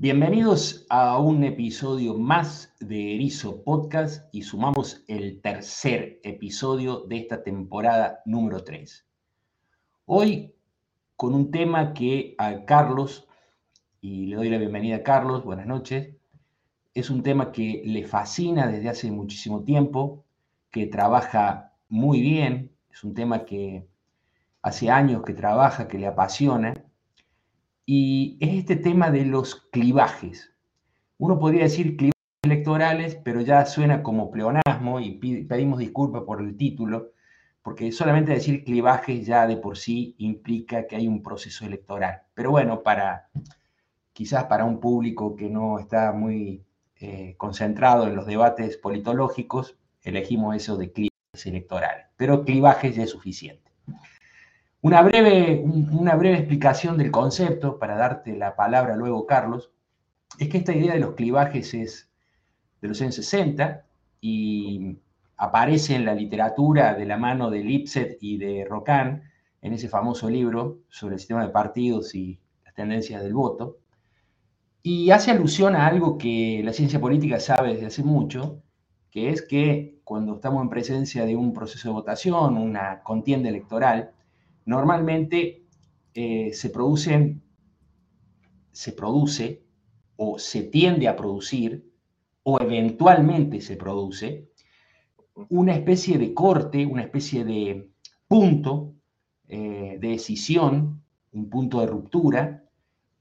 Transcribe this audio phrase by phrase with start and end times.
[0.00, 7.42] Bienvenidos a un episodio más de Erizo Podcast y sumamos el tercer episodio de esta
[7.42, 9.04] temporada número 3.
[10.06, 10.54] Hoy
[11.16, 13.26] con un tema que a Carlos,
[14.00, 16.14] y le doy la bienvenida a Carlos, buenas noches,
[16.94, 20.24] es un tema que le fascina desde hace muchísimo tiempo,
[20.70, 23.88] que trabaja muy bien, es un tema que
[24.62, 26.87] hace años que trabaja, que le apasiona
[27.90, 30.52] y es este tema de los clivajes.
[31.16, 35.12] Uno podría decir clivajes electorales, pero ya suena como pleonasmo y
[35.48, 37.12] pedimos disculpas por el título,
[37.62, 42.24] porque solamente decir clivajes ya de por sí implica que hay un proceso electoral.
[42.34, 43.30] Pero bueno, para
[44.12, 46.66] quizás para un público que no está muy
[46.96, 52.04] eh, concentrado en los debates politológicos, elegimos eso de clivajes electorales.
[52.18, 53.67] Pero clivajes ya es suficiente.
[54.80, 59.72] Una breve, una breve explicación del concepto, para darte la palabra luego, Carlos,
[60.38, 62.10] es que esta idea de los clivajes es
[62.80, 63.84] de los años 60
[64.20, 64.98] y
[65.36, 69.24] aparece en la literatura de la mano de Lipset y de Rocan
[69.62, 73.78] en ese famoso libro sobre el sistema de partidos y las tendencias del voto.
[74.82, 78.62] Y hace alusión a algo que la ciencia política sabe desde hace mucho,
[79.10, 84.12] que es que cuando estamos en presencia de un proceso de votación, una contienda electoral,
[84.68, 85.64] Normalmente
[86.12, 86.70] eh, se
[88.70, 89.62] se produce
[90.16, 91.90] o se tiende a producir
[92.42, 94.50] o eventualmente se produce
[95.48, 97.88] una especie de corte, una especie de
[98.28, 98.92] punto
[99.48, 101.02] eh, de decisión,
[101.32, 102.64] un punto de ruptura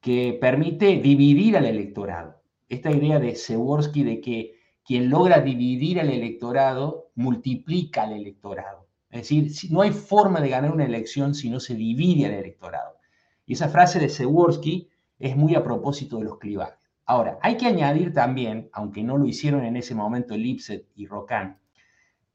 [0.01, 2.41] que permite dividir al electorado.
[2.67, 8.86] Esta idea de Seworsky de que quien logra dividir al electorado multiplica al electorado.
[9.09, 12.97] Es decir, no hay forma de ganar una elección si no se divide al electorado.
[13.45, 16.77] Y esa frase de Seworsky es muy a propósito de los clivajes.
[17.05, 21.57] Ahora, hay que añadir también, aunque no lo hicieron en ese momento Lipset y Rocan,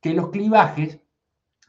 [0.00, 1.00] que los clivajes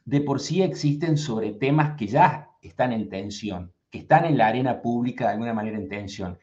[0.06, 4.48] de por sí existen sobre temas que ya están en tensión, que están en la
[4.48, 6.40] arena pública de alguna manera en tensión.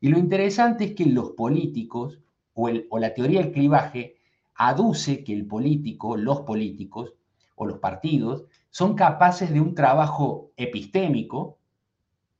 [0.00, 2.18] Y lo interesante es que los políticos
[2.54, 4.16] o, o la teoría del clivaje
[4.56, 7.14] aduce que el político, los políticos,
[7.60, 11.58] o los partidos son capaces de un trabajo epistémico,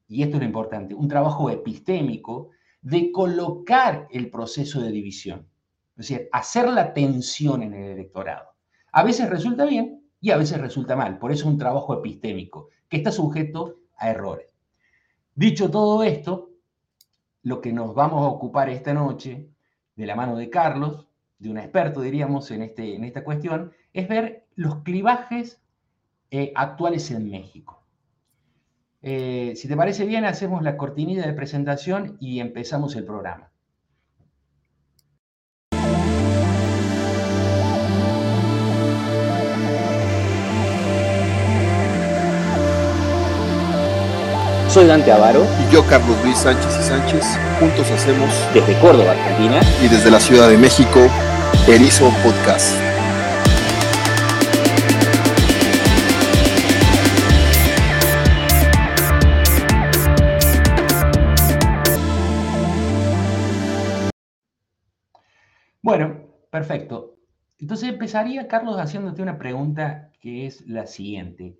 [0.08, 2.48] y esto es lo importante, un trabajo epistémico
[2.80, 5.46] de colocar el proceso de división,
[5.90, 8.48] es decir, hacer la tensión en el electorado.
[8.92, 12.70] A veces resulta bien y a veces resulta mal, por eso es un trabajo epistémico
[12.88, 14.46] que está sujeto a errores.
[15.34, 16.48] Dicho todo esto,
[17.42, 19.50] lo que nos vamos a ocupar esta noche,
[19.96, 21.08] de la mano de Carlos,
[21.40, 25.60] de un experto, diríamos, en, este, en esta cuestión, es ver los clivajes
[26.30, 27.82] eh, actuales en México.
[29.02, 33.50] Eh, si te parece bien, hacemos la cortinilla de presentación y empezamos el programa.
[44.68, 45.44] Soy Dante Avaro.
[45.68, 47.26] Y yo, Carlos Luis Sánchez y Sánchez.
[47.58, 48.30] Juntos hacemos.
[48.54, 49.60] Desde Córdoba, Argentina.
[49.82, 51.00] Y desde la Ciudad de México,
[51.68, 52.74] Erizo Podcast.
[65.82, 67.16] Bueno, perfecto.
[67.58, 71.58] Entonces empezaría, Carlos, haciéndote una pregunta que es la siguiente.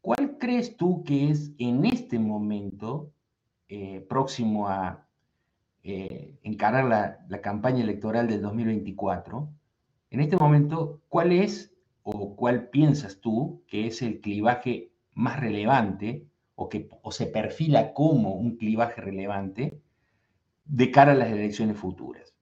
[0.00, 3.12] ¿Cuál crees tú que es en este momento,
[3.68, 5.07] eh, próximo a
[5.90, 9.48] eh, encarar la, campaña electoral del 2024,
[10.10, 16.26] en este momento, cuál es o cuál piensas tú que es el clivaje más relevante
[16.54, 19.80] o que o se perfila como un clivaje relevante
[20.64, 22.34] de cara a las elecciones futuras?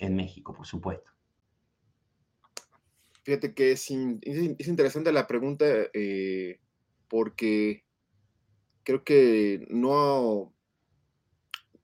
[0.00, 1.12] en México, por supuesto.
[3.22, 6.58] Fíjate que es, es interesante la pregunta eh,
[7.06, 7.84] porque
[8.82, 10.52] creo que no,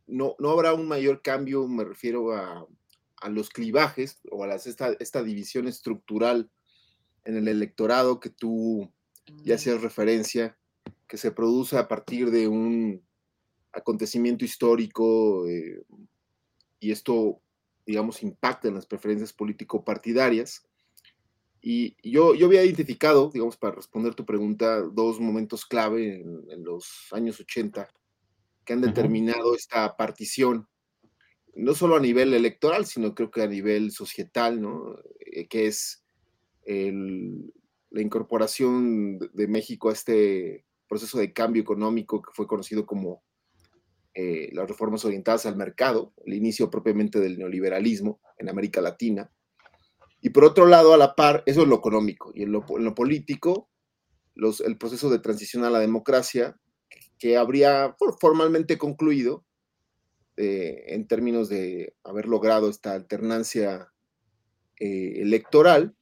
[0.06, 2.66] no, no, habrá un mayor cambio, me refiero a,
[3.20, 6.50] a los clivajes o a las, esta, esta, división estructural
[7.24, 8.92] en el electorado que tú
[9.42, 10.56] ya hacías referencia,
[11.08, 13.02] que se produce a partir de un
[13.72, 15.84] acontecimiento histórico eh,
[16.78, 17.40] y esto
[17.86, 20.66] digamos, impacta en las preferencias político-partidarias.
[21.62, 27.08] Y yo, yo había identificado, digamos, para responder tu pregunta, dos momentos clave en, los
[27.12, 27.88] años 80
[28.66, 30.68] que han determinado esta partición,
[31.54, 34.96] no solo a nivel electoral, sino creo que a nivel societal, ¿no?
[35.20, 36.02] Eh, que es
[36.66, 43.22] la incorporación de México a este proceso de cambio económico que fue conocido como
[44.14, 49.30] eh, las reformas orientadas al mercado, el inicio propiamente del neoliberalismo en América Latina.
[50.20, 52.32] Y por otro lado, a la par, eso es lo económico.
[52.34, 52.64] Y en lo,
[52.94, 53.70] político,
[54.34, 56.58] los, el proceso de transición a la democracia,
[57.18, 59.44] que habría formalmente concluido
[60.36, 63.92] eh, en términos de haber logrado esta alternancia
[64.78, 65.96] eh, electoral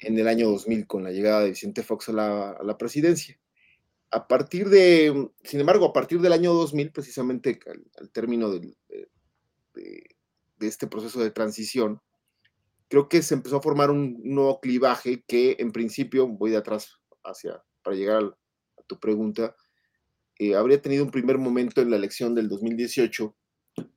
[0.00, 3.40] en el año 2000 con la llegada de Vicente Fox a la, presidencia.
[4.10, 7.58] A partir de, sin embargo, a partir del año 2000, precisamente
[7.96, 8.76] al, término de,
[10.60, 12.02] este proceso de transición,
[12.88, 17.00] creo que se empezó a formar un nuevo clivaje que en principio, voy de atrás
[17.24, 19.56] hacia, para llegar a tu pregunta,
[20.50, 23.34] eh, habría tenido un primer momento en la elección del 2018,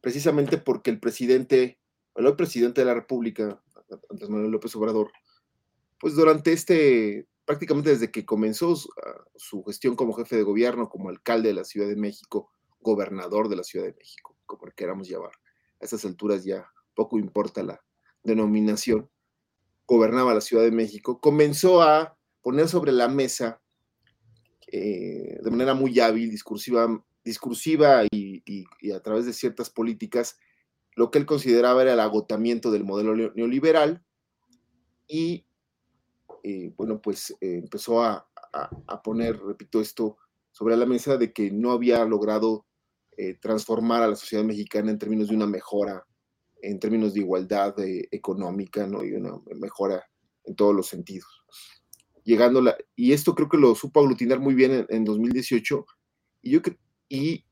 [0.02, 1.80] precisamente porque el presidente,
[2.16, 3.62] el hoy presidente de la República,
[4.10, 5.12] Andrés Manuel López Obrador,
[6.00, 8.76] pues durante este, prácticamente desde que comenzó
[9.36, 13.56] su gestión como jefe de gobierno, como alcalde de la Ciudad de México, gobernador de
[13.56, 15.32] la Ciudad de México, como queramos llamar,
[15.82, 17.82] a estas alturas ya poco importa la
[18.24, 19.10] denominación,
[19.88, 23.62] gobernaba la Ciudad de México, comenzó a poner sobre la mesa
[24.78, 28.44] eh, de manera muy hábil, discursiva, discursiva y,
[28.94, 30.38] a través de ciertas políticas,
[30.98, 34.04] lo que él consideraba era el agotamiento del modelo neoliberal
[35.08, 35.46] y,
[36.44, 38.28] eh, bueno, pues eh, empezó a,
[39.02, 40.18] poner, repito esto,
[40.52, 42.66] sobre la mesa de que no había logrado
[43.40, 46.06] transformar a la sociedad mexicana en términos de una mejora,
[46.62, 47.76] en términos de igualdad
[48.12, 49.06] económica, ¿no?
[49.06, 50.06] Y una mejora
[50.44, 51.46] en todos los sentidos
[52.26, 55.86] llegando la, y esto creo que lo supo aglutinar muy bien en, 2018
[56.42, 56.60] y yo
[57.08, 57.46] y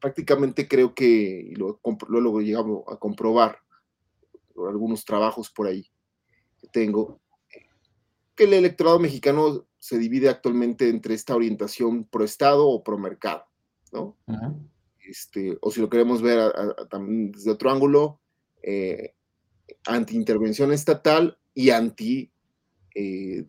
[0.00, 3.60] prácticamente creo que y lo, luego llegamos a comprobar
[4.52, 5.86] por algunos trabajos por ahí
[6.60, 7.20] que tengo
[8.34, 13.44] que el electorado mexicano se divide actualmente entre esta orientación pro Estado o pro mercado,
[13.92, 14.16] ¿no?
[15.06, 16.52] este, o si lo queremos ver
[16.88, 18.20] también desde otro ángulo,
[18.62, 19.14] eh,
[19.86, 22.31] anti intervención estatal y anti
[22.94, 23.44] eh,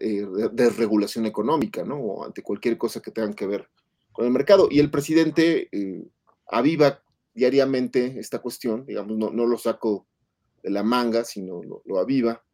[0.00, 1.96] eh desregulación económica, ¿no?
[1.96, 3.68] O ante cualquier cosa que tenga que ver
[4.12, 4.68] con el mercado.
[4.70, 6.04] Y el presidente eh,
[6.48, 7.02] aviva
[7.34, 10.06] diariamente esta cuestión, digamos, no, lo saco
[10.62, 12.44] de la manga, sino lo, aviva,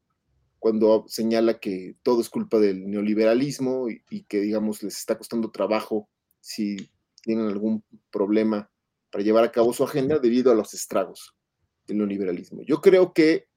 [0.59, 6.09] cuando señala que todo es culpa del neoliberalismo y, que, digamos, les está costando trabajo
[6.41, 6.91] si
[7.23, 8.71] tienen algún problema
[9.11, 11.35] para llevar a cabo su agenda debido a los estragos
[11.87, 12.63] del neoliberalismo.
[12.63, 13.49] Yo creo que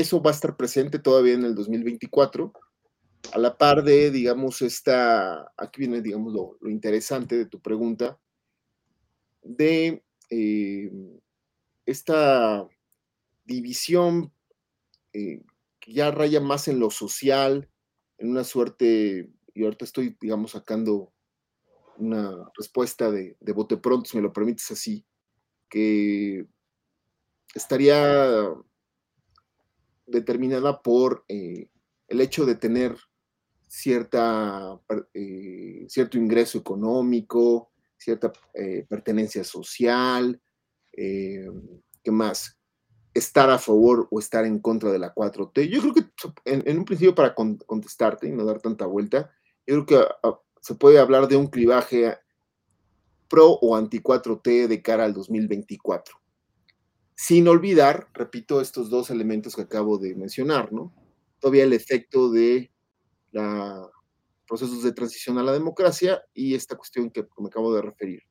[0.00, 2.52] eso va a estar presente todavía en el 2024,
[3.32, 8.18] a la par de, digamos, esta, aquí viene, digamos, lo, interesante de tu pregunta,
[9.42, 10.90] de eh,
[11.84, 12.66] esta
[13.44, 14.32] división
[15.12, 15.42] eh,
[15.78, 17.68] que ya raya más en lo social,
[18.16, 21.12] en una suerte, y ahorita estoy, digamos, sacando
[21.98, 25.04] una respuesta de, de bote pronto, si me lo permites así,
[25.68, 26.46] que
[27.54, 28.54] estaría
[30.06, 31.68] determinada por eh,
[32.08, 32.96] el hecho de tener
[33.68, 34.78] cierta,
[35.14, 40.40] eh, cierto ingreso económico, cierta eh, pertenencia social,
[40.92, 42.58] ¿qué más?
[43.14, 45.68] Estar a favor o estar en contra de la 4T.
[45.68, 46.04] Yo creo que
[46.44, 49.30] en, un principio para contestarte y no dar tanta vuelta,
[49.66, 52.16] yo creo que ah, se puede hablar de un clivaje
[53.28, 56.21] pro o anti 4T de cara al 2024
[57.22, 60.92] sin olvidar, repito, estos dos elementos que acabo de mencionar, ¿no?
[61.38, 62.72] Todavía el efecto de
[63.30, 63.92] los
[64.44, 68.22] procesos de transición a la democracia y esta cuestión que me acabo de referir.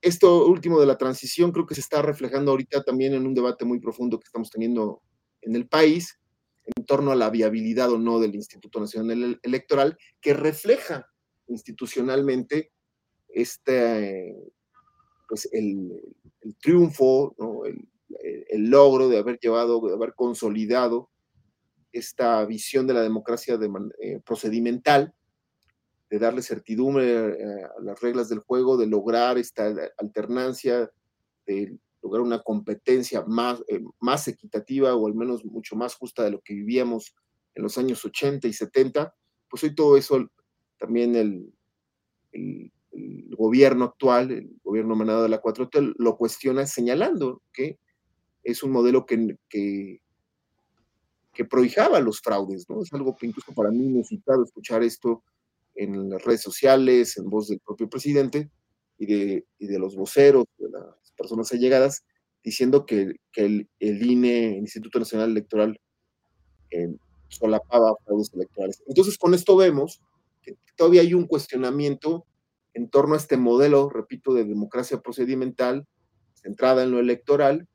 [0.00, 3.64] Esto último de la transición creo que se está reflejando ahorita también en un debate
[3.64, 5.00] muy profundo que estamos teniendo
[5.42, 6.18] en el país
[6.74, 11.06] en torno a la viabilidad o no del Instituto Nacional Electoral, que refleja
[11.46, 12.72] institucionalmente
[13.28, 14.34] este,
[15.28, 16.00] pues el,
[16.60, 17.34] triunfo,
[18.50, 21.10] el, logro de haber llevado, de haber consolidado
[21.92, 23.58] esta visión de la democracia
[24.00, 25.14] eh, procedimental,
[26.10, 30.90] de darle certidumbre eh, a las reglas del juego, de lograr esta alternancia,
[31.46, 36.32] de lograr una competencia más, eh, más equitativa o al menos mucho más justa de
[36.32, 37.14] lo que vivíamos
[37.54, 39.14] en los años 80 y 70,
[39.48, 40.28] pues hoy todo eso
[40.78, 41.52] también el,
[42.32, 42.72] el
[43.36, 47.78] gobierno actual, el gobierno manado de la 4T, lo cuestiona señalando que
[48.42, 50.00] es un modelo que, que,
[51.50, 52.82] prohijaba los fraudes, ¿no?
[52.82, 55.24] Es algo que incluso para mí necesitado escuchar esto
[55.74, 58.50] en las redes sociales, en voz del propio presidente
[58.98, 62.04] y de, de los voceros, de las personas allegadas,
[62.44, 65.80] diciendo que, el, INE, el Instituto Nacional Electoral,
[66.70, 66.94] eh,
[67.28, 68.82] solapaba fraudes electorales.
[68.86, 70.00] Entonces, con esto vemos
[70.42, 72.26] que todavía hay un cuestionamiento
[72.74, 75.86] en torno a este modelo, repito, de democracia procedimental,
[76.34, 77.68] centrada en lo electoral,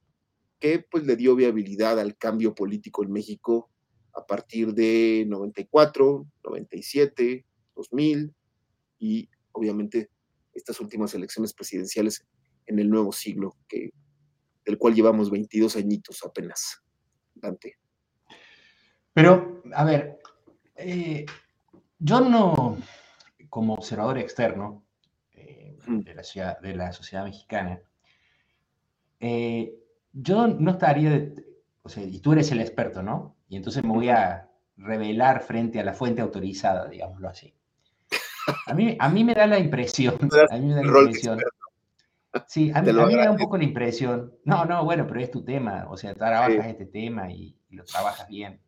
[0.60, 3.70] que pues le dio viabilidad al cambio político en México
[4.14, 8.34] a partir de 94, 97, 2000
[8.98, 10.10] y obviamente
[10.54, 12.26] estas últimas elecciones presidenciales
[12.66, 13.92] en el nuevo siglo, que,
[14.66, 16.82] del cual llevamos 22 añitos apenas.
[17.36, 17.78] Dante.
[19.14, 20.20] Pero, a ver,
[20.76, 21.26] eh,
[22.00, 22.78] yo no,
[23.50, 24.87] como observador externo
[25.88, 27.80] de, la ciudad, de la sociedad mexicana,
[29.20, 29.74] eh,
[30.14, 31.32] yo no estaría,
[31.84, 33.36] o sea, y tú eres el experto, ¿no?
[33.50, 37.54] Y entonces me voy a revelar frente a la fuente autorizada, digámoslo así.
[38.66, 40.16] A mí, a mí me da la impresión,
[40.52, 41.40] a mí me da la impresión,
[42.48, 45.44] sí, a mí, me da un poco la impresión, no, no, bueno, pero es tu
[45.44, 48.62] tema, o sea, trabajas este tema y, lo trabajas bien.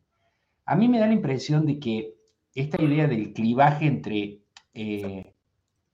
[0.66, 2.14] A mí me da la impresión de que
[2.54, 4.42] esta idea del clivaje entre
[4.74, 5.29] eh,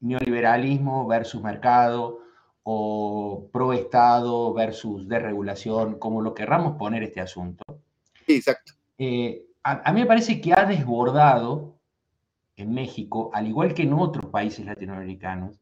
[0.00, 2.20] neoliberalismo versus mercado,
[2.68, 7.62] o pro Estado versus desregulación, como lo querramos poner este asunto.
[8.26, 8.72] exacto.
[8.98, 11.78] Eh, a, mí me parece que ha desbordado
[12.56, 15.60] en México, al igual que en otros países latinoamericanos,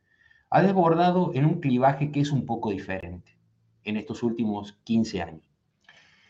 [0.49, 3.37] ha desbordado en un clivaje que es un poco diferente
[3.85, 5.43] en estos últimos 15 años.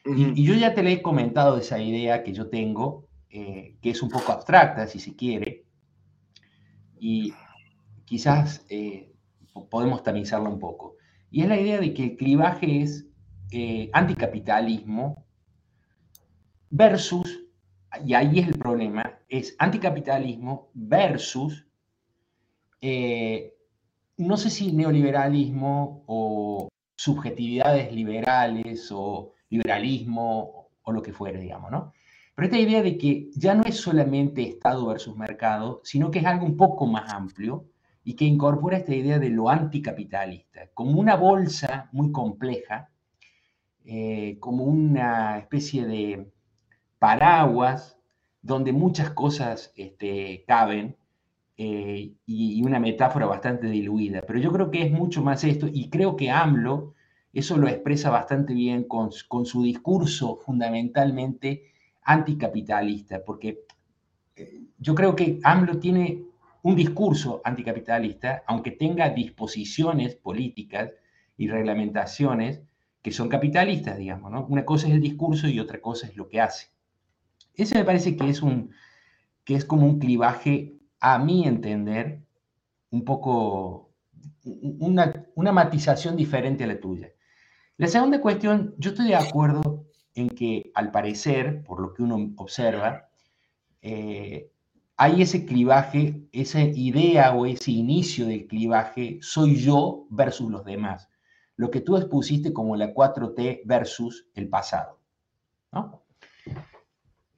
[0.05, 4.03] y, yo ya te le he comentado esa idea que yo tengo, eh, que es
[4.03, 5.65] un poco abstracta, si se quiere,
[6.99, 7.33] y
[8.05, 9.13] quizás eh,
[9.71, 10.97] podemos tamizarlo un poco.
[11.31, 13.07] Y es la idea de que el clivaje es
[13.51, 15.27] eh, anticapitalismo
[16.71, 17.45] versus,
[18.05, 21.67] y ahí es el problema, es anticapitalismo versus,
[22.81, 23.55] eh,
[24.17, 31.93] no sé si neoliberalismo o subjetividades liberales o liberalismo o lo que fuere, digamos, ¿no?
[32.35, 36.27] Pero esta idea de que ya no es solamente Estado versus mercado, sino que es
[36.27, 37.69] algo un poco más amplio,
[38.05, 42.91] y que incorpora esta idea de lo anticapitalista, como una bolsa muy compleja,
[43.87, 46.31] eh, como una especie de
[46.99, 47.99] paraguas
[48.43, 50.97] donde muchas cosas este, caben
[51.57, 54.23] eh, y, una metáfora bastante diluida.
[54.27, 56.95] Pero yo creo que es mucho más esto y creo que AMLO
[57.33, 63.61] eso lo expresa bastante bien con, con su discurso fundamentalmente anticapitalista, porque
[64.37, 66.23] eh, yo creo que AMLO tiene
[66.65, 70.93] un discurso anticapitalista, aunque tenga disposiciones políticas
[71.37, 72.63] y reglamentaciones
[73.03, 74.47] que son capitalistas, digamos, ¿no?
[74.47, 76.69] Una cosa es el discurso y otra cosa es lo que hace.
[77.55, 78.71] Ese me parece que es, un,
[79.45, 82.23] que es como un clivaje, a mi entender,
[82.91, 83.91] un poco,
[84.45, 87.11] una, una matización diferente a la tuya.
[87.77, 92.33] La segunda cuestión, yo estoy de acuerdo en que al parecer, por lo que uno
[92.37, 93.11] observa,
[93.83, 94.51] eh,
[94.97, 101.09] hay ese clivaje, esa idea o ese inicio del clivaje, soy yo versus los demás.
[101.57, 105.01] Lo que tú expusiste como la 4T versus el pasado.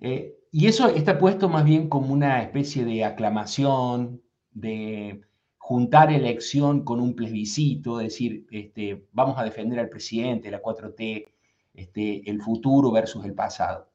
[0.01, 5.23] Eh, y eso está puesto más bien como una especie de aclamación, de
[5.59, 11.27] juntar elección con un plebiscito, decir, este, vamos a defender al presidente, la 4T,
[11.75, 13.89] este, el futuro versus el pasado.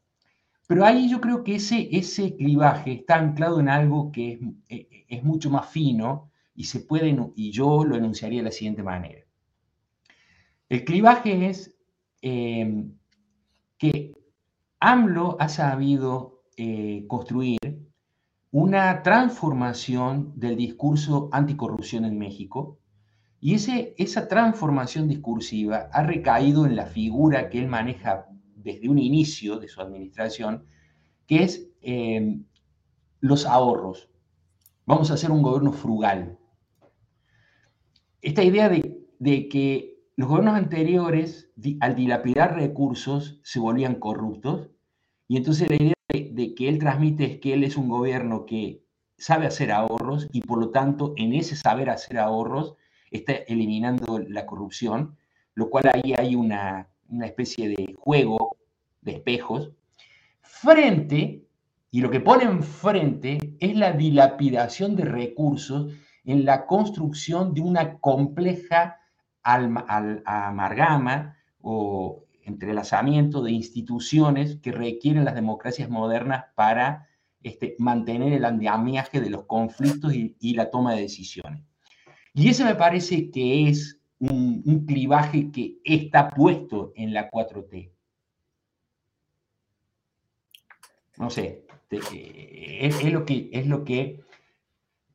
[0.72, 5.06] Pero ahí yo creo que ese, ese clivaje está anclado en algo que es, eh,
[5.10, 9.26] es mucho más fino y, se puede, y yo lo enunciaría de la siguiente manera.
[10.70, 11.76] El clivaje es
[12.22, 12.86] eh,
[13.78, 14.14] que
[14.80, 17.60] AMLO ha sabido eh, construir
[18.52, 22.80] una transformación del discurso anticorrupción en México
[23.42, 28.31] y ese, esa transformación discursiva ha recaído en la figura que él maneja
[28.64, 30.66] desde un inicio de su administración,
[31.28, 32.46] que es em,
[33.20, 34.10] los ahorros.
[34.86, 36.38] Vamos a hacer un gobierno frugal.
[38.22, 41.50] Esta idea de, que los gobiernos anteriores,
[41.80, 44.70] al dilapidar recursos, se volvían corruptos,
[45.28, 48.84] y entonces la idea de, que él transmite es que él es un gobierno que
[49.18, 52.76] sabe hacer ahorros y por lo tanto en ese saber hacer ahorros
[53.12, 55.16] está eliminando la corrupción,
[55.54, 58.58] lo cual ahí hay una, una especie de juego
[59.02, 59.72] de espejos,
[60.42, 61.46] frente,
[61.92, 68.00] y lo que ponen frente es la dilapidación de recursos en la construcción de una
[68.00, 69.00] compleja
[69.44, 77.08] amargama o entrelazamiento de instituciones que requieren las democracias modernas para
[77.44, 81.64] este, mantener el andamiaje de los conflictos y, la toma de decisiones.
[82.34, 87.92] Y ese me parece que es un, clivaje que está puesto en la 4T.
[91.18, 94.24] No sé, es, lo que, es lo que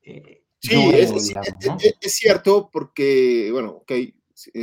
[0.02, 3.92] eh, Sí, es, cierto, porque, bueno, ok,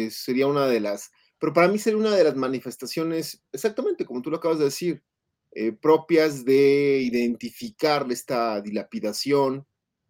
[0.09, 4.29] sería una de las, pero para mí sería una de las manifestaciones, exactamente como tú
[4.29, 5.03] lo acabas de decir,
[5.51, 9.65] eh, propias de identificar esta dilapidación,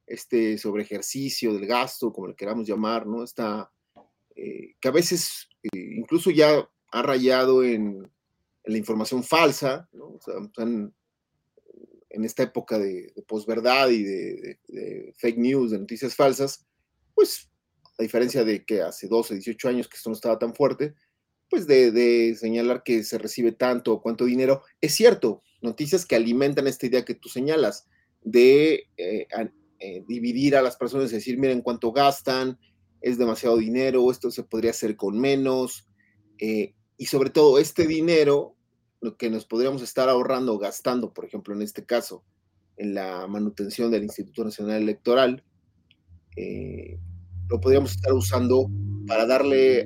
[0.08, 3.24] este sobre ejercicio del gasto, como le queramos llamar, ¿no?
[3.24, 3.72] Esta,
[4.36, 8.10] eh, que a veces eh, incluso ya ha rayado en,
[8.66, 9.90] la información falsa,
[10.58, 10.94] en,
[12.24, 16.66] esta época de, posverdad y de, fake news, de noticias falsas,
[17.14, 17.50] pues
[18.00, 20.94] a diferencia de que hace 12, 18 años que esto no estaba tan fuerte,
[21.50, 26.68] pues de, señalar que se recibe tanto o cuánto dinero, es cierto, noticias que alimentan
[26.68, 27.88] esta idea que tú señalas,
[28.22, 28.88] de
[29.86, 32.58] eh, dividir a las personas decir, miren cuánto gastan,
[33.04, 35.86] es demasiado dinero, esto se podría hacer con menos,
[36.40, 38.56] eh, y sobre todo este dinero,
[39.02, 42.24] lo que nos podríamos estar ahorrando, gastando, por ejemplo, en este caso,
[42.78, 45.44] en la manutención del Instituto Nacional Electoral,
[46.38, 46.98] eh,
[47.50, 48.70] lo podríamos estar usando
[49.06, 49.86] para darle,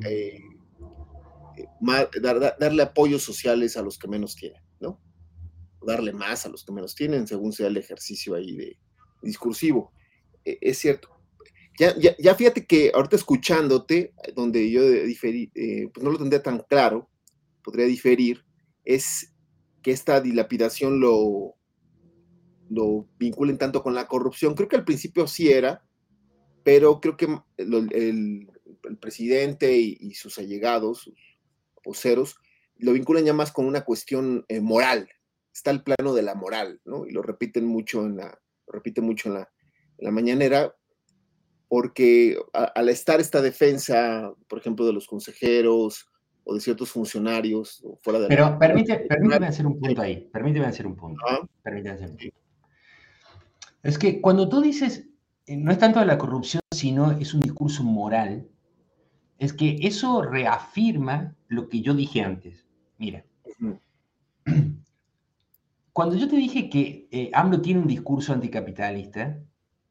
[2.60, 5.02] darle apoyos sociales a los que menos tienen, ¿no?
[5.82, 8.78] Darle más a los que menos tienen, según sea el ejercicio ahí de,
[9.24, 9.92] discursivo.
[10.46, 11.17] E, es cierto.
[11.78, 17.08] Ya, ya, fíjate que ahorita escuchándote, donde yo eh, pues no lo tendría tan claro,
[17.64, 18.44] podría diferir,
[18.84, 19.34] es
[19.84, 21.56] que esta dilapidación lo,
[22.70, 24.56] lo vinculen tanto con la corrupción.
[24.56, 25.86] Creo que al principio sí era,
[26.64, 28.50] pero creo que el,
[29.00, 31.16] presidente y, sus allegados, sus
[31.84, 32.36] voceros,
[32.78, 35.10] lo vinculan ya más con una cuestión eh, moral.
[35.54, 37.06] Está el plano de la moral, ¿no?
[37.06, 39.46] Y lo repiten mucho en la, repite mucho en
[40.00, 40.76] la, mañanera,
[41.68, 46.08] porque al estar esta defensa, por ejemplo, de los consejeros
[46.44, 50.96] o de ciertos funcionarios fuera de Pero permíteme hacer un punto ahí, permíteme hacer un
[50.96, 51.24] punto.
[51.62, 52.38] Permíteme hacer un punto.
[53.84, 55.08] Es que cuando tú dices,
[55.46, 58.48] eh, no es tanto de la corrupción, sino es un discurso moral,
[59.38, 62.66] es que eso reafirma lo que yo dije antes.
[62.98, 63.24] Mira,
[65.98, 69.40] Cuando yo te dije que eh, AMLO tiene un discurso anticapitalista,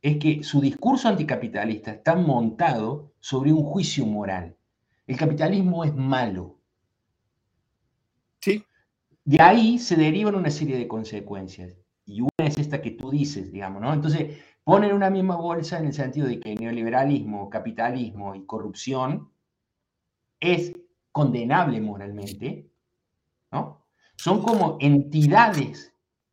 [0.06, 4.56] es que su discurso anticapitalista está montado sobre un juicio moral.
[5.04, 6.60] El capitalismo es malo.
[8.40, 8.64] Sí.
[9.24, 11.76] De ahí se derivan una serie de consecuencias.
[12.04, 13.92] Y una es esta que tú dices, digamos, ¿no?
[13.92, 19.32] Entonces, ponen una misma bolsa en el sentido de que neoliberalismo, capitalismo y corrupción
[20.38, 20.72] es
[21.10, 22.70] condenable moralmente,
[23.50, 23.84] ¿no?
[24.14, 25.92] Son como entidades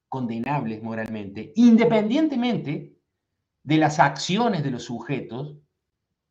[0.10, 2.93] condenables moralmente, independientemente
[3.64, 5.58] de las acciones de los sujetos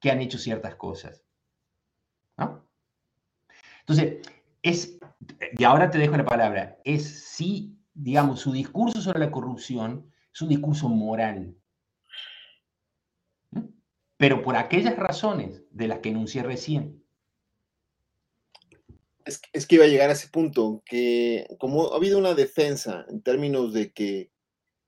[0.00, 1.24] que han hecho ciertas cosas.
[2.36, 2.66] ¿No?
[3.80, 4.26] Entonces,
[4.62, 4.98] es,
[5.58, 10.40] y ahora te dejo la palabra, es si, digamos, su discurso sobre la corrupción es
[10.40, 11.56] un discurso moral.
[14.16, 17.02] Pero por aquellas razones de las que enuncié recién,
[19.24, 23.22] es, que iba a llegar a ese punto, que como ha habido una defensa en
[23.22, 24.32] términos de que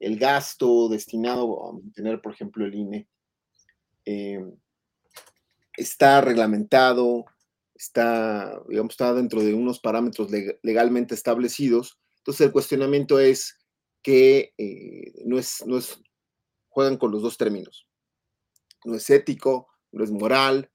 [0.01, 3.09] el gasto destinado a mantener, por ejemplo, el INE,
[4.05, 4.45] eh,
[5.77, 7.25] está reglamentado,
[7.75, 10.31] está, digamos, está dentro de unos parámetros
[10.63, 11.99] legalmente establecidos.
[12.19, 13.59] Entonces el cuestionamiento es
[14.03, 16.01] que eh, no, es, no es,
[16.69, 17.89] juegan con los dos términos.
[18.85, 20.71] No es ético, no es moral,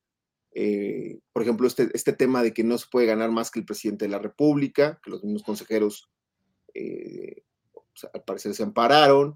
[0.51, 3.65] eh, por ejemplo, este, este tema de que no se puede ganar más que el
[3.65, 6.09] presidente de la República, que los mismos consejeros
[8.13, 9.35] al parecer se ampararon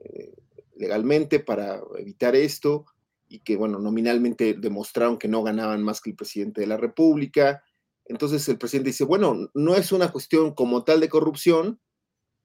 [0.00, 0.34] eh,
[0.76, 2.86] legalmente para evitar esto
[3.28, 7.62] y que, bueno, nominalmente demostraron que no ganaban más que el presidente de la República.
[8.04, 11.80] Entonces el presidente dice, bueno, no es una cuestión como tal de corrupción,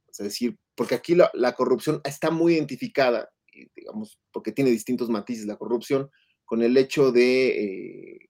[0.10, 3.30] es decir, porque aquí la, la corrupción está muy identificada,
[3.76, 6.12] digamos, porque tiene distintos matices la corrupción,
[6.46, 8.30] con el hecho de eh,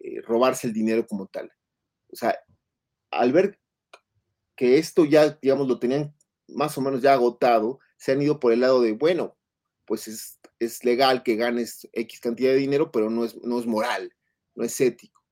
[0.00, 1.50] eh, robarse el dinero como tal.
[2.12, 2.38] O sea,
[3.10, 3.58] al ver
[4.56, 6.14] que esto ya, digamos, lo tenían
[6.54, 9.36] más o menos ya agotado, se han ido por el lado de, bueno,
[9.86, 10.38] pues es,
[10.84, 14.14] legal que ganes X cantidad de dinero, pero no es, no es moral,
[14.54, 15.22] no es ético.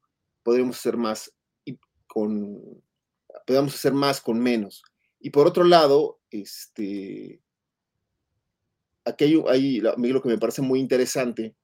[0.42, 1.32] Podríamos hacer más
[1.64, 1.78] y
[2.08, 2.82] con,
[3.46, 4.82] podemos hacer más con menos.
[5.20, 7.40] Y por otro lado, este,
[9.04, 11.54] aquí hay, hay, lo que me parece muy interesante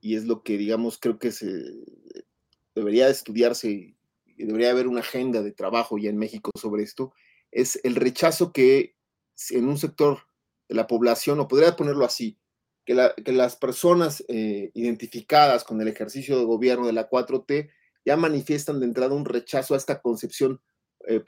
[0.00, 1.48] y es lo que, digamos, creo que se
[2.74, 3.96] debería estudiarse
[4.38, 7.12] y debería haber una agenda de trabajo ya en México sobre esto,
[7.50, 8.94] es el rechazo que
[9.50, 10.18] en un sector
[10.68, 12.38] de la población, o podría ponerlo así,
[12.84, 12.94] que,
[13.32, 17.70] las personas eh, identificadas con el ejercicio de gobierno de la 4T
[18.04, 20.60] ya manifiestan de entrada un rechazo a esta concepción
[21.06, 21.22] eh,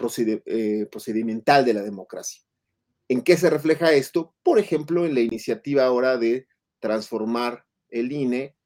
[0.47, 2.43] eh, procedimental de la democracia.
[3.09, 4.35] ¿En qué se refleja esto?
[4.43, 6.47] Por ejemplo, en la iniciativa ahora de
[6.79, 8.57] transformar el INE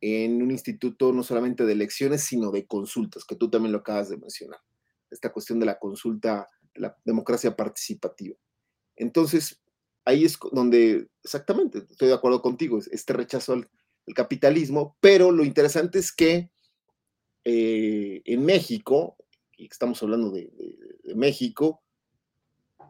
[0.00, 4.10] en un instituto no solamente de elecciones, sino de consultas, que tú también lo acabas
[4.10, 4.60] de mencionar.
[5.10, 8.36] Esta cuestión de la consulta, la democracia participativa.
[8.96, 9.60] Entonces,
[10.04, 13.68] ahí es donde, exactamente, estoy de acuerdo contigo, este rechazo al,
[14.14, 16.50] capitalismo, pero lo interesante es que
[17.42, 19.16] eh, en México,
[19.56, 20.52] y estamos hablando de,
[21.14, 21.82] México,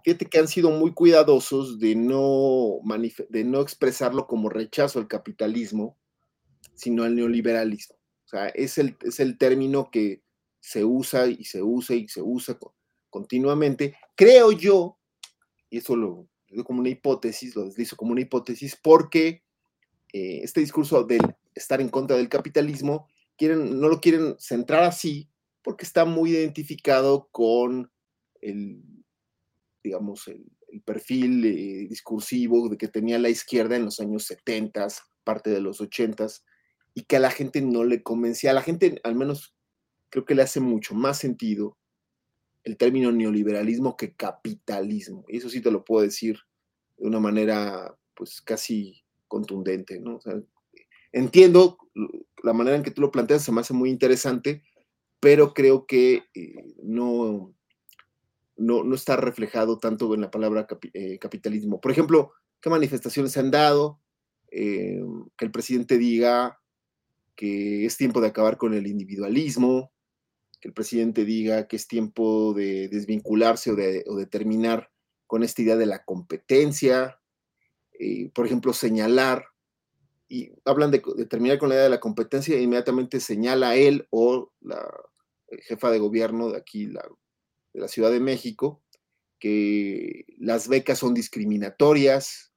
[0.03, 2.81] fíjate que han sido muy cuidadosos de no,
[3.29, 5.97] de no expresarlo como rechazo al capitalismo,
[6.75, 7.95] sino al neoliberalismo.
[7.95, 10.25] O sea, es el, es el término que
[10.59, 12.59] se usa y se usa y se usa
[13.11, 13.97] continuamente.
[14.17, 14.99] Creo yo,
[15.75, 16.29] y eso lo
[16.65, 19.43] como una hipótesis, lo deslizo como una hipótesis, porque
[20.13, 21.21] eh, este discurso del
[21.53, 25.29] estar en contra del capitalismo quieren, no lo quieren centrar así,
[25.63, 27.91] porque está muy identificado con
[28.41, 28.85] el,
[29.83, 30.47] digamos, el,
[30.85, 34.87] perfil eh, discursivo de que tenía la izquierda en los años 70,
[35.25, 36.27] parte de los 80,
[36.95, 38.53] y que a la gente no le convencía.
[38.53, 39.57] A la gente, al menos,
[40.09, 41.79] creo que le hace mucho más sentido
[42.65, 45.25] el término neoliberalismo que capitalismo.
[45.29, 46.39] Y eso sí te lo puedo decir
[46.97, 50.21] de una manera, pues, casi contundente, ¿no?
[51.13, 51.79] entiendo
[52.43, 54.63] la manera en que tú lo planteas, se me hace muy interesante,
[55.21, 57.55] pero creo que eh, no,
[58.57, 61.81] no, está reflejado tanto en la palabra eh, capitalismo.
[61.81, 64.01] Por ejemplo, ¿qué manifestaciones se han dado?
[64.51, 65.01] Eh,
[65.37, 66.61] que el presidente diga
[67.35, 69.94] que es tiempo de acabar con el individualismo,
[70.65, 74.91] que el presidente diga que es tiempo de desvincularse o de, terminar
[75.27, 77.21] con esta idea de la competencia,
[77.93, 79.45] eh, por ejemplo, señalar,
[80.27, 84.09] y hablan de, terminar con la idea de la competencia, e inmediatamente señala a él
[84.09, 84.91] o la
[85.69, 87.07] jefa de gobierno de aquí, la,
[87.75, 88.83] de la Ciudad de México,
[89.39, 92.55] que las becas son discriminatorias,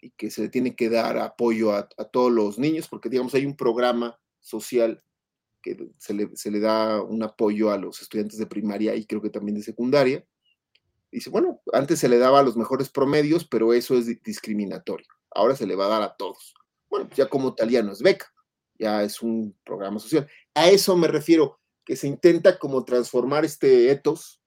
[0.00, 3.44] y que se le tiene que dar apoyo a, todos los niños, porque digamos hay
[3.44, 5.02] un programa social
[5.98, 9.62] se le, da un apoyo a los estudiantes de primaria y creo que también de
[9.62, 10.24] secundaria.
[11.10, 15.06] Dice, bueno, antes se le daba a los mejores promedios, pero eso es discriminatorio.
[15.30, 16.54] Ahora se le va a dar a todos.
[16.90, 18.32] Bueno, ya como tal ya no es beca,
[18.78, 20.28] ya es un programa social.
[20.54, 24.42] A eso me refiero, que se intenta como transformar este etos,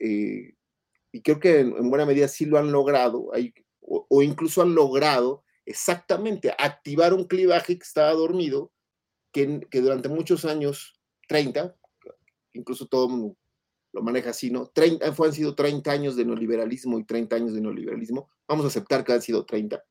[0.00, 0.54] eh,
[1.12, 3.32] y creo que en, en, buena medida sí lo han logrado.
[3.32, 3.54] Hay
[3.86, 8.72] o, incluso han logrado exactamente activar un clivaje que estaba dormido,
[9.32, 10.94] que, durante muchos años,
[11.28, 11.76] 30,
[12.52, 13.36] incluso todo mundo
[13.92, 14.66] lo maneja así, ¿no?
[14.66, 19.04] 30, han sido 30 años de neoliberalismo y 30 años de neoliberalismo, vamos a aceptar
[19.04, 19.82] que han sido 30,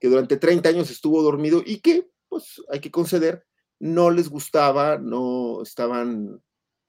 [0.00, 3.46] que durante 30 años estuvo dormido y que, pues hay que conceder,
[3.78, 6.42] no les gustaba, no estaban,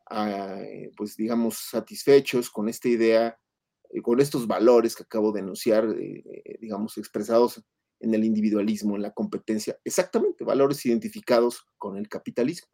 [0.10, 0.60] ah,
[0.98, 3.38] pues digamos, satisfechos con esta idea
[3.94, 7.62] eh, con estos valores que acabo de enunciar, eh, eh, digamos, expresados
[8.02, 12.70] en el individualismo, en la competencia, exactamente, valores identificados con el capitalismo.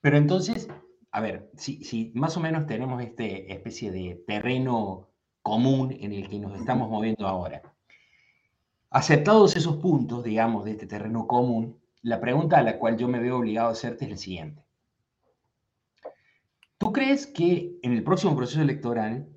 [0.00, 0.68] Pero entonces,
[1.10, 5.08] a ver, si, más o menos tenemos esta especie de terreno
[5.42, 7.62] común en el que nos estamos moviendo ahora,
[8.90, 13.18] aceptados esos puntos, digamos, de este terreno común, la pregunta a la cual yo me
[13.18, 14.64] veo obligado a hacerte es la siguiente.
[16.78, 19.28] ¿Tú crees que en el próximo proceso electoral,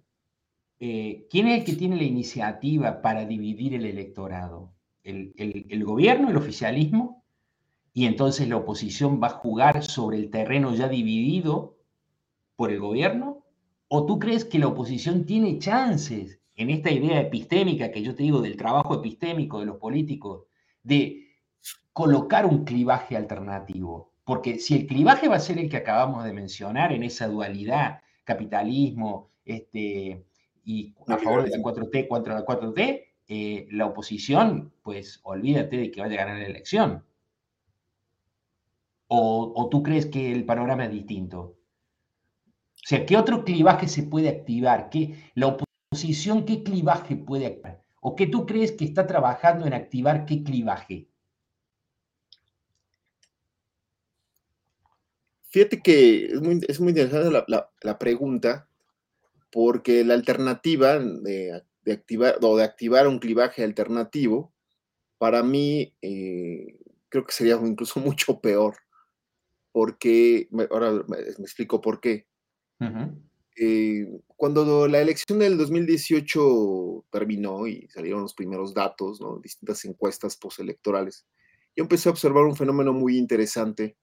[0.84, 4.74] eh, quién es el que tiene la iniciativa para dividir el electorado?
[5.04, 7.24] ¿El, gobierno, el oficialismo?
[7.94, 11.78] Y entonces la oposición va a jugar sobre el terreno ya dividido
[12.56, 13.46] por el gobierno?
[13.90, 18.24] ¿O tú crees que la oposición tiene chances en esta idea epistémica que yo te
[18.24, 20.46] digo del trabajo epistémico de los políticos,
[20.82, 21.28] de
[21.94, 24.14] colocar un clivaje alternativo?
[24.24, 28.02] Porque si el clivaje va a ser el que acabamos de mencionar en esa dualidad,
[28.24, 30.26] capitalismo este,
[30.64, 35.92] y a favor de la 4T contra la 4T, eh, la oposición, pues olvídate de
[35.92, 37.06] que vaya a ganar la elección.
[39.08, 41.40] O, tú crees que el panorama es distinto?
[41.40, 44.90] O sea, ¿qué otro clivaje se puede activar?
[44.90, 47.84] ¿Qué, la oposición, ¿qué clivaje puede activar?
[48.00, 51.08] ¿O qué tú crees que está trabajando en activar qué clivaje?
[55.52, 57.30] Fíjate que es muy, es muy interesante
[57.84, 58.70] la, pregunta,
[59.52, 64.54] porque la alternativa de, activar o de activar un clivaje alternativo,
[65.18, 68.78] para mí eh, creo que sería incluso mucho peor,
[69.72, 72.28] porque, ahora me, explico por qué.
[73.58, 79.38] Eh, cuando la elección del 2018 terminó y salieron los primeros datos, ¿no?
[79.40, 81.28] distintas encuestas postelectorales,
[81.76, 83.98] yo empecé a observar un fenómeno muy interesante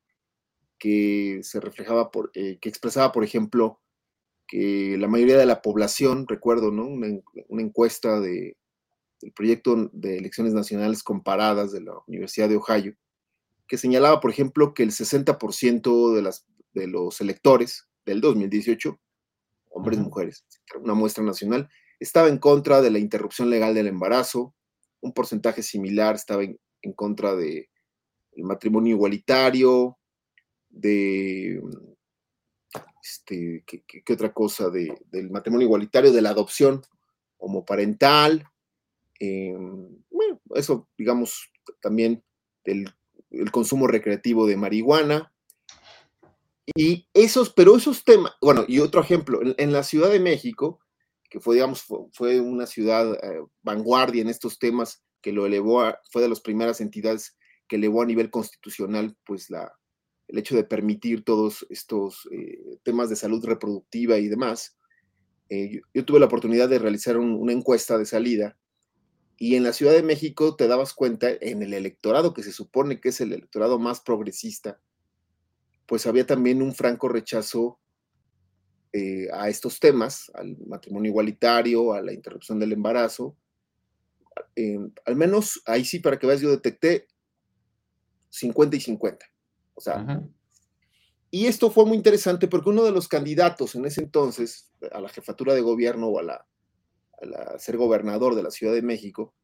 [0.78, 3.80] que se reflejaba, por, eh, que expresaba, por ejemplo,
[4.48, 6.86] que la mayoría de la población, recuerdo, ¿no?
[6.86, 8.56] Una, encuesta de,
[9.20, 12.94] del proyecto de elecciones nacionales comparadas de la Universidad de Ohio,
[13.68, 18.98] que señalaba, por ejemplo, que el 60% de, las, de los electores del 2018,
[19.70, 20.44] hombres y mujeres,
[20.80, 21.68] una muestra nacional,
[22.00, 24.54] estaba en contra de la interrupción legal del embarazo,
[25.00, 26.58] un porcentaje similar estaba en,
[26.94, 27.66] contra del
[28.36, 29.98] matrimonio igualitario,
[30.70, 31.60] de
[33.10, 34.70] este, ¿qué, otra cosa?
[34.70, 36.82] del matrimonio igualitario, de la adopción
[37.38, 38.44] homoparental,
[39.20, 39.54] eh,
[40.10, 42.22] bueno, eso, digamos, también
[42.64, 42.92] del
[43.30, 45.32] el consumo recreativo de marihuana.
[46.74, 50.80] Y esos, pero esos temas, bueno, y otro ejemplo, en, la Ciudad de México,
[51.30, 55.98] que fue, digamos, fue, una ciudad eh, vanguardia en estos temas, que lo elevó, a,
[56.10, 57.36] fue de las primeras entidades
[57.68, 59.72] que elevó a nivel constitucional, pues la,
[60.28, 64.76] el hecho de permitir todos estos eh, temas de salud reproductiva y demás.
[65.48, 68.58] Eh, yo, tuve la oportunidad de realizar una encuesta de salida
[69.38, 73.00] y en la Ciudad de México te dabas cuenta, en el electorado que se supone
[73.00, 74.80] que es el electorado más progresista,
[75.86, 77.78] pues había también un franco rechazo
[78.92, 83.36] eh, a estos temas, al matrimonio igualitario, a la interrupción del embarazo.
[85.06, 87.06] al menos ahí sí, para que veas, yo detecté
[88.30, 89.26] 50 y 50.
[89.78, 90.24] O sea,
[91.30, 95.08] y esto fue muy interesante porque uno de los candidatos en ese entonces a la
[95.08, 96.46] jefatura de gobierno o a la
[97.22, 99.34] a ser gobernador de la Ciudad de México,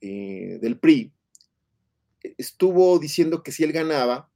[0.00, 1.12] eh, del PRI,
[2.38, 4.30] estuvo diciendo que si él ganaba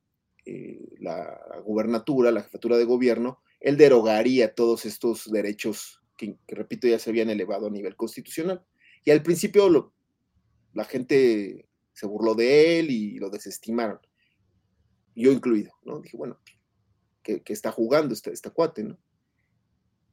[0.44, 6.98] eh, la gubernatura, la jefatura de gobierno, él derogaría todos estos derechos que, repito, ya
[6.98, 8.64] se habían elevado a nivel constitucional.
[9.04, 9.92] Y al principio
[10.72, 13.98] la gente se burló de él y lo desestimaron,
[15.22, 16.00] yo incluido, ¿no?
[16.00, 16.38] Dije, bueno,
[17.22, 18.98] que, está jugando este, este cuate, ¿no?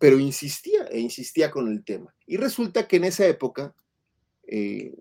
[0.04, 2.13] pero insistía e insistía con el tema.
[2.28, 3.74] Y resulta que en esa época
[4.46, 4.94] eh,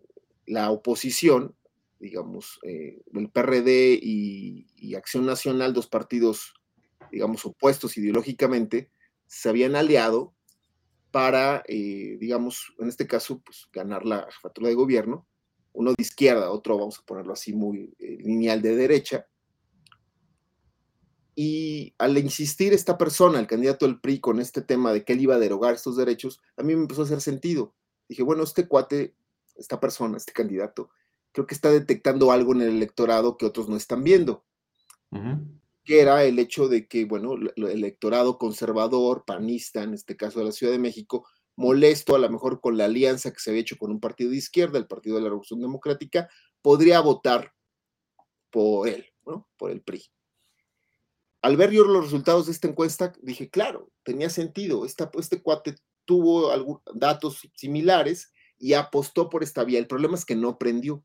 [0.46, 1.56] la oposición,
[1.98, 6.54] digamos, eh, el PRD y, Acción Nacional, dos partidos,
[7.10, 8.92] digamos, opuestos ideológicamente,
[9.26, 10.36] se habían aliado
[11.10, 15.26] para, eh, digamos, en este caso, pues ganar la jefatura de gobierno,
[15.72, 19.26] uno de izquierda, otro, vamos a ponerlo así, muy lineal de derecha,
[21.34, 25.22] y al insistir esta persona, el candidato del PRI, con este tema de que él
[25.22, 27.74] iba a derogar estos derechos, a mí me empezó a hacer sentido.
[28.08, 29.14] Dije, bueno, este cuate,
[29.56, 30.90] esta persona, este candidato,
[31.32, 34.44] creo que está detectando algo en el electorado que otros no están viendo.
[35.84, 40.46] Que era el hecho de que, bueno, el electorado conservador, panista, en este caso de
[40.46, 43.78] la Ciudad de México, molesto a lo mejor con la alianza que se había hecho
[43.78, 46.28] con un partido de izquierda, el Partido de la Revolución Democrática,
[46.60, 47.54] podría votar
[48.50, 49.48] por él, ¿no?
[49.56, 50.02] Por el PRI
[51.42, 54.86] al ver yo los resultados de esta encuesta, dije, claro, tenía sentido.
[54.86, 55.74] este cuate
[56.04, 59.80] tuvo algunos datos similares y apostó por esta vía.
[59.80, 61.04] El problema es que no prendió.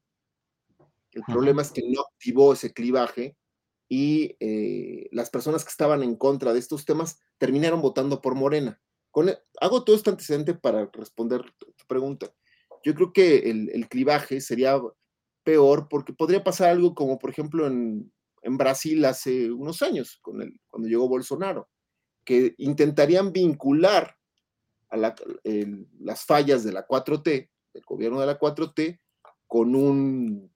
[1.12, 3.36] El problema es que no activó ese clivaje
[3.89, 8.80] y eh, las personas que estaban en contra de estos temas terminaron votando por Morena.
[9.10, 12.32] Con, e, hago todo este antecedente para responder tu, pregunta.
[12.84, 14.80] Yo creo que el, el clivaje sería
[15.43, 18.12] peor porque podría pasar algo como, por ejemplo, en,
[18.47, 21.69] en Brasil hace unos años, con el, cuando llegó Bolsonaro,
[22.23, 24.15] que intentarían vincular
[24.89, 29.01] las fallas de la 4T, del gobierno de la 4T,
[29.47, 30.49] con un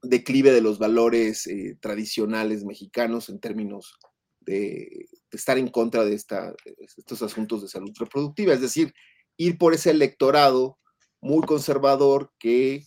[0.00, 3.98] declive de los valores eh, tradicionales mexicanos en términos
[4.40, 6.54] de, estar en contra de esta,
[6.96, 8.94] estos asuntos de salud reproductiva, es decir,
[9.36, 10.78] ir por ese electorado
[11.20, 12.86] muy conservador que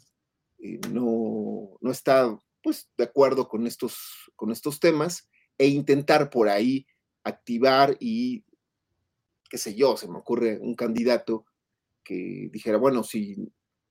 [0.57, 6.49] eh, no, no, está pues de acuerdo con estos, con estos temas e intentar por
[6.49, 6.87] ahí
[7.23, 8.43] activar y,
[9.49, 11.45] qué sé yo, se me ocurre un candidato
[12.03, 13.35] que dijera, bueno, si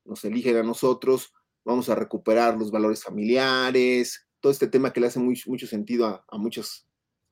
[0.04, 1.32] nos eligen a nosotros,
[1.64, 6.38] vamos a recuperar los valores familiares, todo este tema que le hace mucho sentido a,
[6.38, 6.86] muchas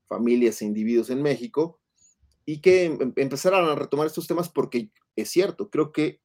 [0.09, 1.81] familias e individuos en México,
[2.47, 6.21] y que em, empezaran a retomar estos temas porque es cierto, creo que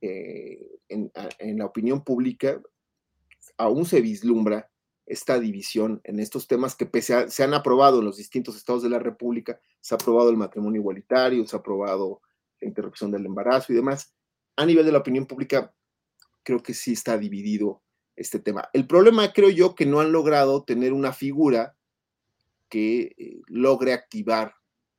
[0.00, 1.10] eh, en,
[1.58, 2.60] la opinión pública
[3.56, 4.70] aún se vislumbra
[5.06, 8.90] esta división en estos temas que pese se han aprobado en los distintos estados de
[8.90, 12.20] la República, se ha aprobado el matrimonio igualitario, se ha aprobado
[12.60, 14.12] la interrupción del embarazo y demás.
[14.56, 15.72] A nivel de la opinión pública,
[16.42, 17.82] creo que sí está dividido
[18.16, 18.68] este tema.
[18.72, 21.76] El problema, creo yo, que no han logrado tener una figura
[22.68, 24.54] que eh, logre activar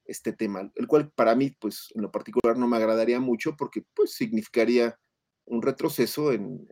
[0.05, 3.83] este tema, el cual para mí, pues en lo particular no me agradaría mucho porque
[3.93, 4.97] pues significaría
[5.45, 6.65] un retroceso en,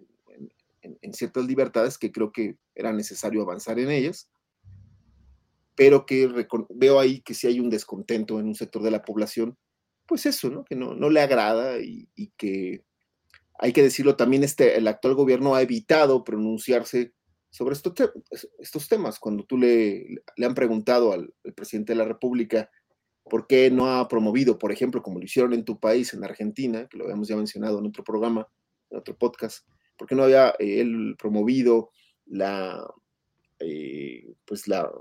[1.02, 4.30] en, ciertas libertades que creo que era necesario avanzar en ellas,
[5.76, 9.58] pero que veo ahí que si hay un descontento en un sector de la población,
[10.06, 10.64] pues eso, ¿no?
[10.64, 12.84] Que no, no le agrada y, que
[13.60, 17.14] hay que decirlo también, este, el actual gobierno ha evitado pronunciarse
[17.50, 17.94] sobre estos,
[18.60, 19.20] estos temas.
[19.20, 22.70] Cuando tú le, le han preguntado al, presidente de la República
[23.24, 26.88] por qué no ha promovido, por ejemplo, como lo hicieron en tu país, en Argentina,
[26.88, 28.48] que lo habíamos ya mencionado en otro programa,
[28.92, 29.66] en otro podcast,
[29.98, 31.92] por qué no había eh, él promovido
[32.26, 32.86] la,
[33.60, 34.92] eh, pues la,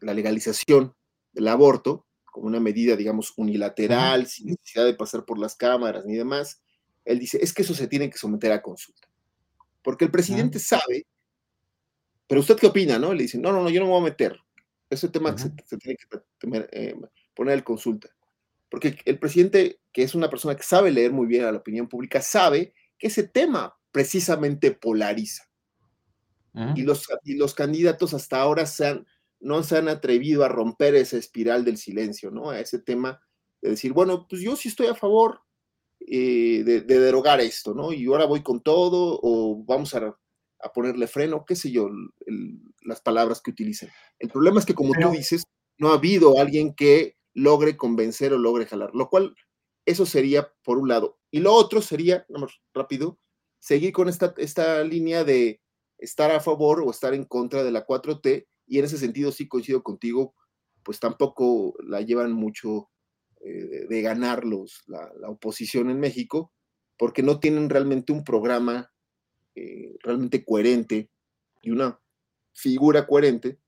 [0.00, 0.94] la legalización
[1.32, 6.14] del aborto como una medida, digamos, unilateral, sin necesidad de pasar por las cámaras ni
[6.14, 6.62] demás,
[7.04, 9.08] él dice, es que eso se tiene que someter a consulta.
[9.82, 11.06] Porque el presidente sabe,
[12.26, 13.14] pero usted qué opina, ¿no?
[13.14, 14.38] Le dice, no, no, no, yo no me voy a meter.
[14.90, 16.94] Ese tema se, tiene que eh,
[17.34, 18.08] poner a consulta.
[18.70, 21.88] Porque el presidente, que es una persona que sabe leer muy bien a la opinión
[21.88, 25.44] pública, sabe que ese tema precisamente polariza.
[26.74, 29.06] y, los, y los candidatos hasta ahora se han,
[29.40, 32.50] no se han atrevido a romper esa espiral del silencio, ¿no?
[32.50, 33.20] A ese tema
[33.60, 35.40] de decir, bueno, pues yo sí estoy a favor
[36.00, 37.92] eh, de, derogar esto, ¿no?
[37.92, 40.16] Y ahora voy con todo o vamos a,
[40.74, 41.88] ponerle freno, qué sé yo,
[42.82, 43.90] las palabras que utilicen.
[44.18, 45.44] El problema es que, como tú dices,
[45.78, 49.36] no ha habido alguien que logre convencer o logre jalar, lo cual
[49.86, 51.18] eso sería por un lado.
[51.30, 53.18] Y lo otro sería, vamos rápido,
[53.60, 55.60] seguir con esta, esta línea de
[55.98, 59.48] estar a favor o estar en contra de la 4T y en ese sentido sí
[59.48, 60.34] coincido contigo,
[60.82, 62.90] pues tampoco la llevan mucho
[63.40, 66.52] eh, de ganar la, oposición en México,
[66.96, 68.92] porque no tienen realmente un programa
[69.54, 71.10] eh, realmente coherente
[71.62, 72.00] y una
[72.52, 73.58] figura coherente,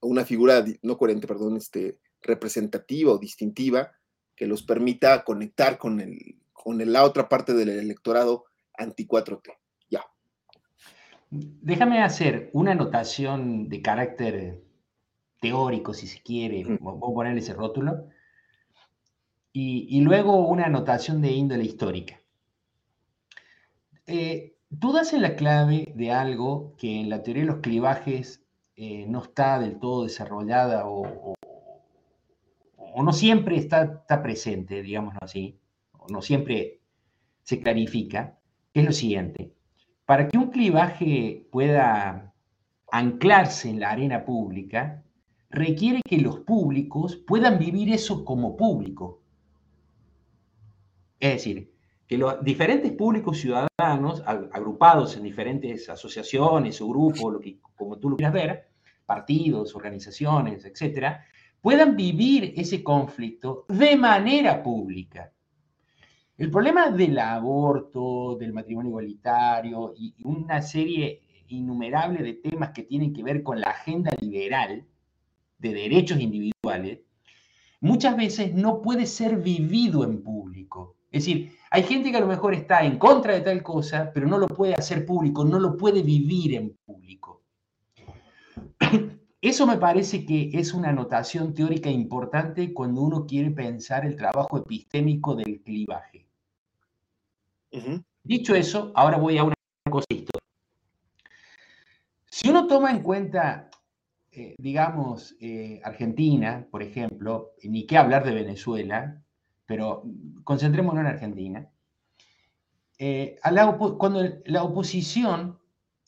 [0.00, 3.92] una figura no coherente, perdón, este, representativa o distintiva
[4.36, 8.46] que los permita conectar con, el, con la otra parte del electorado
[8.80, 9.52] anti-4T.
[9.90, 10.04] Ya.
[11.30, 14.62] Déjame hacer una anotación de carácter
[15.40, 18.08] teórico, si se quiere, vamos a ponerle ese rótulo,
[19.52, 22.20] y, luego una anotación de índole histórica.
[24.06, 28.44] Eh, tú das en la clave de algo que en la teoría de los clivajes
[28.76, 31.34] eh, no está del todo desarrollada o,
[33.02, 35.58] no siempre está, está presente, digámoslo así,
[35.92, 36.80] o no siempre
[37.42, 38.38] se clarifica,
[38.74, 39.52] es lo siguiente.
[40.04, 42.34] Para que un clivaje pueda
[42.90, 45.04] anclarse en la arena pública,
[45.50, 49.22] requiere que los públicos puedan vivir eso como público.
[51.18, 51.72] Es decir,
[52.06, 58.10] que los diferentes públicos ciudadanos, agrupados en diferentes asociaciones o grupos, lo que, como tú
[58.10, 58.68] lo quieras ver,
[59.06, 61.24] partidos, organizaciones, etcétera,
[61.60, 65.32] puedan vivir ese conflicto de manera pública.
[66.40, 73.12] El problema del aborto, del matrimonio igualitario y una serie innumerable de temas que tienen
[73.12, 74.86] que ver con la agenda liberal
[75.58, 77.00] de derechos individuales,
[77.82, 80.96] muchas veces no puede ser vivido en público.
[81.10, 84.26] Es decir, hay gente que a lo mejor está en contra de tal cosa, pero
[84.26, 87.42] no lo puede hacer público, no lo puede vivir en público.
[89.42, 94.56] Eso me parece que es una anotación teórica importante cuando uno quiere pensar el trabajo
[94.56, 96.29] epistémico del clivaje.
[98.22, 99.54] Dicho eso, ahora voy a una
[99.86, 100.38] histórica.
[102.26, 103.70] Si uno toma en cuenta,
[104.32, 109.20] eh, digamos, eh, Argentina, por ejemplo, ni qué hablar de Venezuela,
[109.66, 110.04] pero
[110.44, 111.68] concentrémonos en Argentina.
[112.98, 113.38] Eh,
[113.98, 115.58] cuando la oposición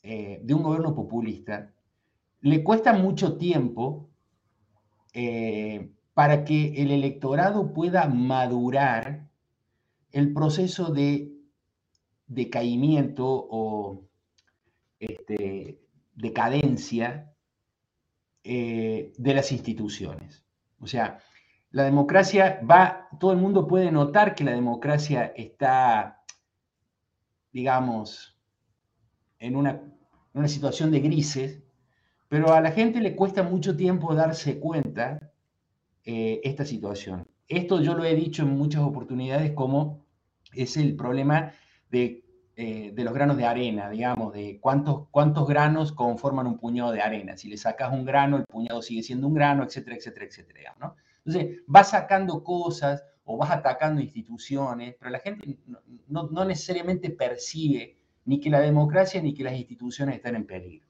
[0.03, 1.71] de un gobierno populista
[2.41, 4.09] le cuesta mucho tiempo
[6.13, 9.29] para que el electorado pueda madurar
[10.11, 11.32] el proceso de
[12.27, 14.07] decaimiento o
[14.99, 15.79] este,
[16.15, 17.33] decadencia
[18.43, 20.43] eh, de las instituciones.
[20.79, 21.19] O sea,
[21.71, 26.23] la democracia va, todo el mundo puede notar que la democracia está,
[27.51, 28.37] digamos,
[29.39, 29.81] en una,
[30.47, 31.63] situación de grises,
[32.27, 35.31] pero a la gente le cuesta mucho tiempo darse cuenta
[36.05, 37.27] eh, esta situación.
[37.47, 40.05] Esto yo lo he dicho en muchas oportunidades como
[40.53, 41.53] es el problema
[41.93, 47.01] eh, de, los granos de arena, digamos, de cuántos, cuántos granos conforman un puñado de
[47.01, 47.35] arena.
[47.37, 50.75] Si le sacas un grano, el puñado sigue siendo un grano, etcétera, etcétera, etcétera.
[50.79, 50.95] ¿no?
[51.25, 55.57] Entonces, vas sacando cosas o vas atacando instituciones, pero la gente
[56.07, 60.87] no, no, necesariamente percibe ni que la democracia ni que las instituciones están en peligro.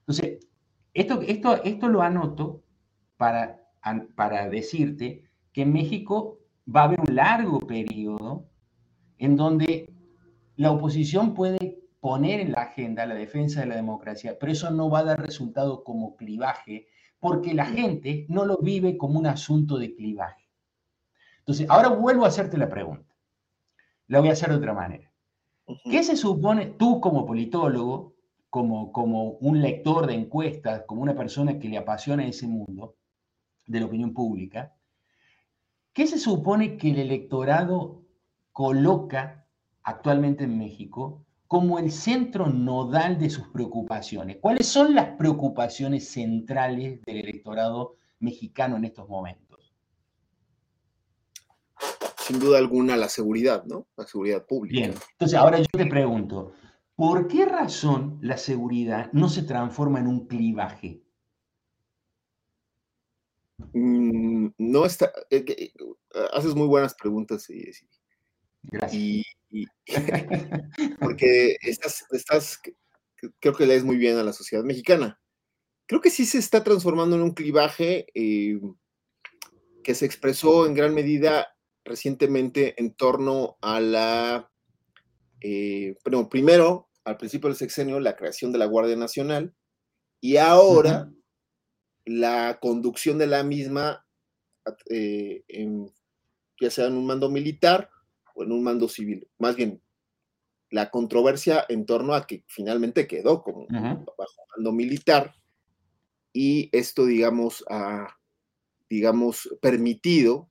[0.00, 0.46] Entonces,
[0.92, 2.62] esto, esto, esto lo anoto
[3.16, 3.62] para,
[4.14, 6.38] para decirte que en México
[6.74, 8.46] va a haber un largo periodo
[9.18, 9.95] en donde
[10.56, 14.88] la oposición puede poner en la agenda la defensa de la democracia, pero eso no
[14.90, 16.88] va a dar resultado como clivaje,
[17.18, 20.48] porque la gente no lo vive como un asunto de clivaje.
[21.40, 23.14] Entonces, ahora vuelvo a hacerte la pregunta.
[24.08, 25.12] La voy a hacer de otra manera.
[25.84, 28.14] ¿Qué se supone, tú como politólogo,
[28.50, 32.96] como, como un lector de encuestas, como una persona que le apasiona ese mundo
[33.66, 34.76] de la opinión pública,
[35.92, 38.04] qué se supone que el electorado
[38.52, 39.45] coloca
[39.86, 44.38] actualmente en México como el centro nodal de sus preocupaciones?
[44.40, 49.72] ¿Cuáles son las preocupaciones centrales del electorado mexicano en estos momentos?
[52.18, 53.86] Sin duda alguna la seguridad, ¿no?
[53.96, 54.76] La seguridad pública.
[54.76, 56.52] Bien, entonces ahora yo te pregunto,
[56.96, 61.00] ¿por qué razón la seguridad no se transforma en un clivaje?
[63.72, 65.72] Mm, no está, eh, eh,
[66.32, 67.70] haces muy buenas preguntas y,
[68.62, 69.35] Gracias.
[71.00, 72.60] porque estás, estás,
[73.40, 75.20] creo que lees muy bien a la sociedad mexicana.
[75.86, 78.58] Creo que sí se está transformando en un clivaje eh,
[79.84, 81.46] que se expresó en gran medida
[81.84, 84.50] recientemente en torno a la,
[85.40, 85.96] eh,
[86.28, 89.54] primero, al principio del sexenio, la creación de la Guardia Nacional
[90.20, 91.08] y ahora
[92.04, 94.04] la conducción de la misma,
[94.90, 95.44] eh,
[96.60, 97.90] ya sea en un mando militar
[98.36, 99.26] o en un mando civil.
[99.38, 99.82] Más bien,
[100.70, 105.34] la controversia en torno a que finalmente quedó como bajo mando militar
[106.32, 108.18] y esto, digamos, ha,
[108.90, 110.50] digamos, permitido,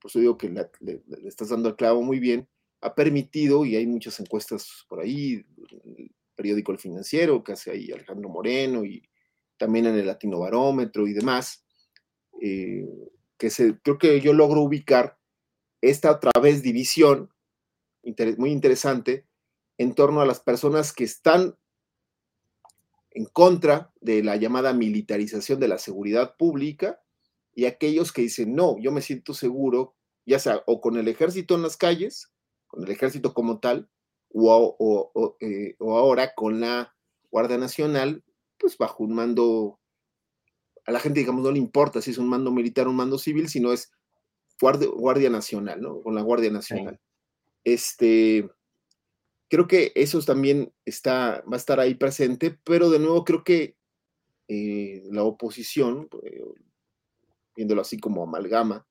[0.00, 2.48] por eso digo que le, estás dando el clavo muy bien,
[2.80, 5.44] ha permitido, y hay muchas encuestas por ahí,
[5.84, 9.02] el periódico El Financiero, que hace ahí Alejandro Moreno, y
[9.56, 11.66] también en el Latino Barómetro y demás,
[12.40, 12.86] eh,
[13.36, 15.18] que se, creo que yo logro ubicar
[15.80, 17.30] esta otra vez división
[18.38, 19.26] muy interesante
[19.78, 21.56] en torno a las personas que están
[23.10, 27.00] en contra de la llamada militarización de la seguridad pública
[27.54, 31.54] y aquellos que dicen, no, yo me siento seguro, ya sea o con el ejército
[31.54, 32.32] en las calles,
[32.68, 33.88] con el ejército como tal,
[34.32, 36.94] o, eh, ahora con la
[37.30, 38.22] Guardia Nacional,
[38.58, 39.80] pues bajo un mando,
[40.84, 43.18] a la gente digamos no le importa si es un mando militar o un mando
[43.18, 43.92] civil, sino es
[44.60, 46.02] Guardia, Nacional, ¿no?
[46.02, 47.00] Con la Guardia Nacional.
[47.64, 48.48] Este,
[49.48, 53.76] creo que eso también está, va a estar ahí presente, pero de nuevo creo que
[54.48, 56.44] eh, la oposición, eh,
[57.56, 58.86] viéndolo así como amalgama,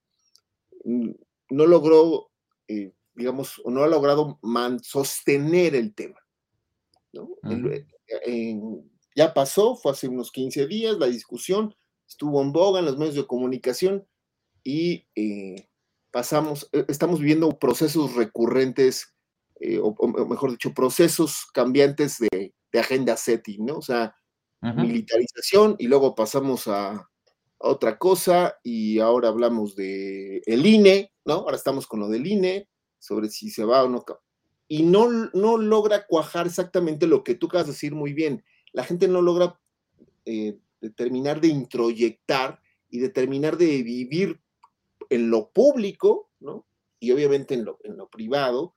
[0.84, 2.32] no logró,
[2.68, 4.40] eh, digamos, o no ha logrado
[4.82, 6.20] sostener el tema.
[9.16, 11.76] ya pasó, fue hace unos 15 días, la discusión
[12.08, 14.08] estuvo en boga en los medios de comunicación
[14.64, 15.06] y
[16.12, 19.16] pasamos, estamos viviendo procesos recurrentes
[19.60, 19.96] eh, o,
[20.26, 23.78] mejor dicho, procesos cambiantes de, agenda setting, ¿no?
[23.78, 24.16] O sea,
[24.62, 27.10] militarización y luego pasamos a,
[27.60, 31.34] otra cosa y ahora hablamos de el INE, ¿no?
[31.34, 34.06] Ahora estamos con lo del INE, sobre si se va o no.
[34.68, 38.46] Y no, no logra cuajar exactamente lo que tú acabas de decir muy bien.
[38.72, 39.60] La gente no logra
[40.26, 44.40] eh, determinar de introyectar y determinar de vivir
[45.10, 46.68] en lo público, ¿no?
[47.00, 48.74] Y obviamente en lo, en lo privado,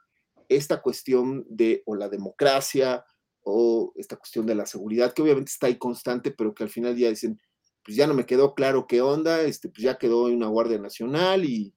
[0.48, 3.04] esta cuestión de o la democracia
[3.44, 6.96] o esta cuestión de la seguridad, que obviamente está ahí constante, pero que al final
[6.96, 7.40] ya dicen,
[7.84, 11.44] pues ya no me quedó claro qué onda, este, pues ya quedó una Guardia Nacional
[11.44, 11.74] y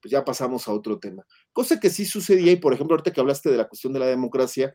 [0.00, 1.24] pues ya pasamos a otro tema.
[1.52, 4.06] Cosa que sí sucedía, y por ejemplo, ahorita que hablaste de la cuestión de la
[4.06, 4.74] democracia,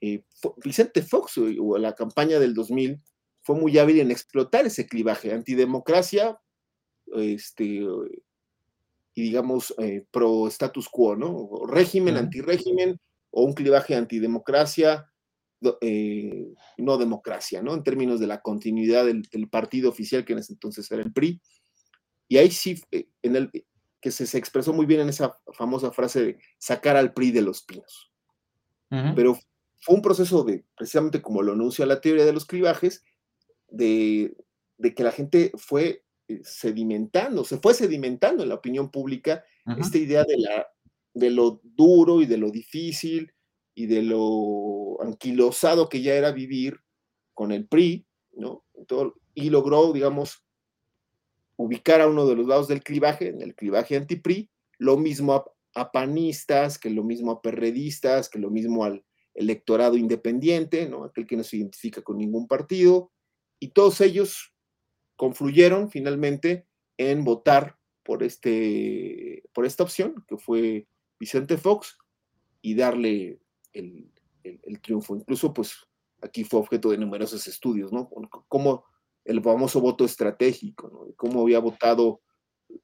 [0.00, 0.24] eh,
[0.62, 3.00] Vicente Fox o, la campaña del 2000
[3.42, 6.38] fue muy hábil en explotar ese clivaje, antidemocracia,
[7.16, 7.84] este,
[9.14, 11.66] y digamos eh, pro status quo, ¿no?
[11.66, 12.98] régimen, antirégimen
[13.30, 15.10] o un clivaje antidemocracia,
[15.80, 17.74] eh, no democracia, ¿no?
[17.74, 21.40] En términos de la continuidad del, partido oficial que en ese entonces era el PRI.
[22.28, 23.50] Y ahí sí, eh, en el,
[24.00, 27.42] que se, se, expresó muy bien en esa famosa frase de sacar al PRI de
[27.42, 28.10] los pinos.
[29.16, 29.38] Pero
[29.80, 33.02] fue un proceso de, precisamente como lo anuncia la teoría de los clivajes,
[33.68, 34.36] de,
[34.76, 36.04] de que la gente fue
[36.42, 39.44] sedimentando, se fue sedimentando en la opinión pública
[39.78, 40.66] esta idea de, la,
[41.14, 43.32] de lo duro y de lo difícil
[43.74, 46.80] y de lo anquilosado que ya era vivir
[47.34, 48.64] con el PRI, ¿no?
[49.34, 50.44] y logró, digamos,
[51.56, 55.44] ubicar a uno de los lados del clivaje, en el clivaje anti-PRI, lo mismo
[55.74, 59.04] a, panistas, que lo mismo a perredistas, que lo mismo al
[59.34, 61.04] electorado independiente, ¿no?
[61.04, 63.10] Aquel que no se identifica con ningún partido,
[63.58, 64.51] y todos ellos
[65.16, 70.86] confluyeron finalmente en votar por, este, por esta opción, que fue
[71.18, 71.98] Vicente Fox,
[72.60, 73.40] y darle
[73.72, 74.10] el,
[74.80, 75.16] triunfo.
[75.16, 75.76] Incluso, pues,
[76.20, 78.08] aquí fue objeto de numerosos estudios, ¿no?
[78.48, 78.84] Como
[79.24, 81.14] el famoso voto estratégico, ¿no?
[81.16, 82.20] Cómo había votado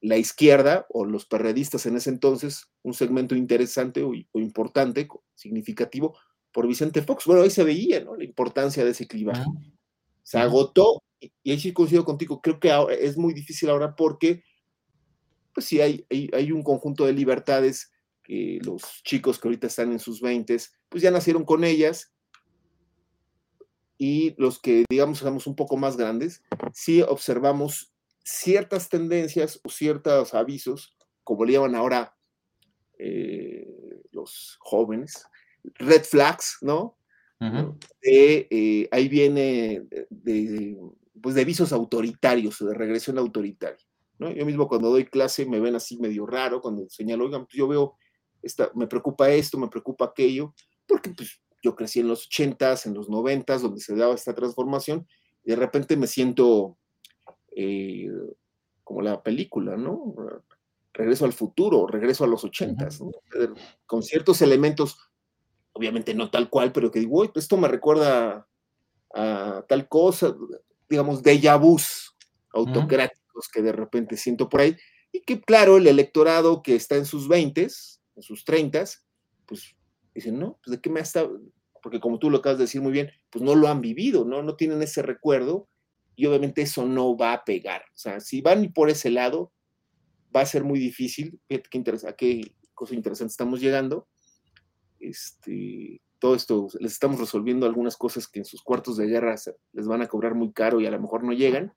[0.01, 6.17] la izquierda o los perredistas en ese entonces, un segmento interesante o, importante, significativo,
[6.53, 7.25] por Vicente Fox.
[7.27, 8.17] Bueno, ahí se veía ¿no?
[8.17, 9.45] la importancia de ese clivaje.
[10.23, 14.43] Se agotó, y, ahí sí coincido contigo, creo que es muy difícil ahora porque,
[15.55, 17.91] pues sí, hay, hay, un conjunto de libertades
[18.23, 20.57] que los chicos que ahorita están en sus 20,
[20.89, 22.13] pues ya nacieron con ellas,
[23.99, 26.43] y los que, digamos, somos un poco más grandes,
[26.73, 27.93] sí observamos
[28.25, 30.95] ciertas tendencias o ciertos avisos,
[31.25, 32.15] como le llaman ahora
[32.99, 33.67] eh,
[34.13, 35.27] los jóvenes,
[35.75, 36.97] red flags, ¿no?
[38.03, 40.77] Eh, ahí viene de,
[41.23, 43.85] pues de avisos autoritarios, de regresión autoritaria.
[44.19, 44.31] ¿no?
[44.31, 47.69] Yo mismo cuando doy clase me ven así medio raro, cuando señalo, oigan, pues yo
[47.69, 47.97] veo,
[48.43, 50.55] esta, me preocupa esto, me preocupa aquello,
[50.87, 55.07] porque pues yo crecí en los 80s, en los 90s, donde se daba esta transformación,
[55.45, 56.79] y de repente me siento
[57.55, 58.11] eh,
[58.85, 60.15] como la película, ¿no?
[60.93, 63.13] Regreso al futuro, regreso a los 80s, ¿no?
[63.87, 64.99] Con ciertos elementos,
[65.73, 68.49] obviamente no tal cual, pero que digo, esto me recuerda
[69.15, 70.35] a tal cosa,
[70.89, 72.15] digamos, déjà vus
[72.53, 74.77] autocráticos que de repente siento por ahí,
[75.13, 79.03] y que claro, el electorado que está en sus 20s, en sus 30s,
[79.47, 79.75] pues
[80.15, 81.29] dicen, no, pues de qué me está,
[81.83, 84.43] porque como tú lo acabas de decir muy bien, pues no lo han vivido, ¿no?
[84.43, 85.69] No tienen ese recuerdo
[86.17, 87.83] y obviamente eso no va a pegar.
[87.95, 89.53] O sea, si van por ese lado,
[90.35, 91.41] va a ser muy difícil.
[91.49, 94.09] Fíjate qué, interesa, qué cosa interesante estamos llegando.
[94.99, 99.35] Este, todo esto, les estamos resolviendo algunas cosas que en sus cuartos de guerra
[99.73, 101.73] les van a cobrar muy caro y a lo mejor no llegan,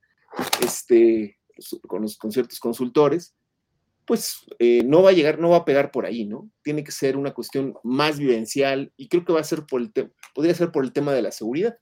[0.63, 1.39] este,
[1.87, 3.35] con, los, con ciertos consultores
[4.05, 6.49] pues eh, no va a llegar, no va a pegar por ahí, ¿no?
[6.63, 9.93] Tiene que ser una cuestión más vivencial y creo que va a ser por el
[9.93, 11.77] tema, podría ser por el tema de la seguridad.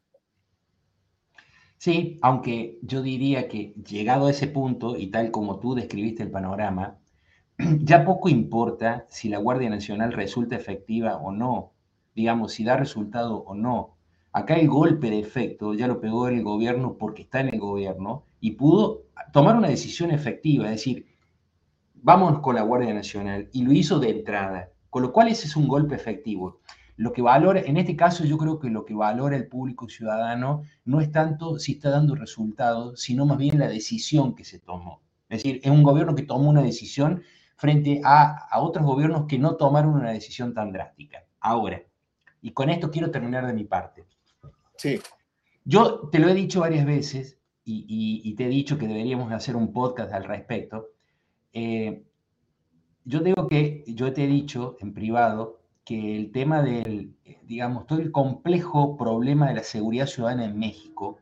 [1.78, 6.30] Sí, aunque yo diría que llegado a ese punto y tal como tú describiste el
[6.30, 7.00] panorama,
[7.80, 11.74] ya poco importa si la Guardia Nacional resulta efectiva o no,
[12.20, 13.96] digamos, si da resultado o no.
[14.34, 18.26] Acá el golpe de efecto ya lo pegó el gobierno porque está en el gobierno
[18.42, 21.06] y pudo tomar una decisión efectiva, es decir,
[21.94, 25.56] vámonos con la Guardia Nacional, y lo hizo de entrada, con lo cual ese es
[25.56, 26.60] un golpe efectivo.
[26.98, 30.64] Lo que valora, en este caso yo creo que lo que valora el público ciudadano
[30.84, 35.02] no es tanto si está dando resultados, sino más bien la decisión que se tomó.
[35.30, 37.22] Es decir, es un gobierno que tomó una decisión
[37.56, 41.24] frente a otros gobiernos que no tomaron una decisión tan drástica.
[41.40, 41.82] Ahora,
[42.42, 44.06] y con esto quiero terminar de mi parte.
[44.78, 45.00] Sí.
[45.66, 49.56] Yo te lo he dicho varias veces y, y te he dicho que deberíamos hacer
[49.56, 50.88] un podcast al respecto
[51.54, 52.04] eh,
[53.06, 58.00] yo digo que yo te he dicho en privado que el tema del, digamos, todo
[58.00, 61.18] el complejo problema de la seguridad ciudadana en México,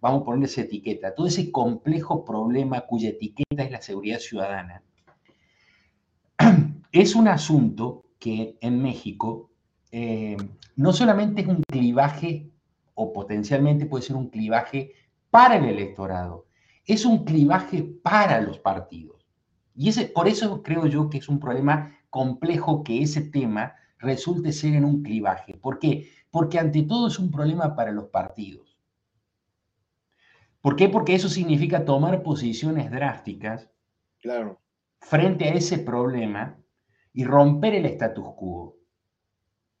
[0.00, 4.82] vamos a ponerle esa etiqueta, todo ese complejo problema cuya etiqueta es la seguridad ciudadana,
[6.92, 9.50] es un asunto que en México
[9.98, 10.36] eh,
[10.76, 12.50] no solamente es un clivaje
[12.92, 14.92] o potencialmente puede ser un clivaje
[15.30, 16.44] para el electorado,
[16.84, 19.26] es un clivaje para los partidos.
[19.74, 24.52] Y ese, por eso creo yo que es un problema complejo que ese tema resulte
[24.52, 25.54] ser en un clivaje.
[25.54, 26.10] ¿Por qué?
[26.30, 28.76] Porque ante todo es un problema para los partidos.
[30.60, 30.90] ¿Por qué?
[30.90, 33.70] Porque eso significa tomar posiciones drásticas
[34.20, 34.60] claro.
[35.00, 36.58] frente a ese problema
[37.14, 38.75] y romper el status quo.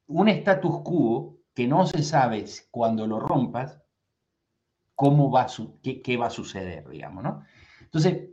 [0.08, 3.80] Un status quo que no se sabe cuando lo rompas
[4.96, 5.46] cómo va
[5.82, 7.44] qué, va a suceder, digamos, ¿no?
[7.82, 8.30] Entonces,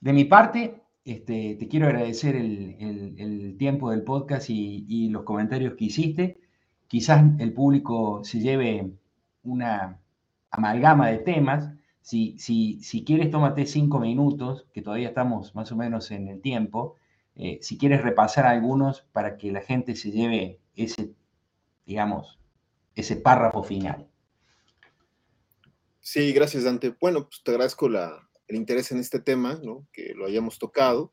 [0.00, 5.86] de mi parte, este, te quiero agradecer el, tiempo del podcast y, los comentarios que
[5.86, 6.40] hiciste.
[6.88, 8.92] Quizás el público se lleve
[9.42, 10.00] una
[10.50, 11.72] amalgama de temas.
[12.00, 16.40] Si, si, si quieres, tómate cinco minutos, que todavía estamos más o menos en el
[16.40, 16.96] tiempo.
[17.34, 21.14] Eh, si quieres repasar algunos para que la gente se lleve ese,
[21.84, 22.38] digamos,
[22.94, 24.08] ese párrafo final.
[26.00, 26.94] Sí, gracias, Dante.
[27.00, 29.86] Bueno, pues te agradezco la, el interés en este tema, ¿no?
[29.92, 31.12] que lo hayamos tocado.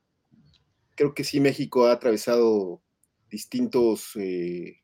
[0.95, 2.81] Creo que sí, México ha atravesado
[3.29, 4.81] distintos eh,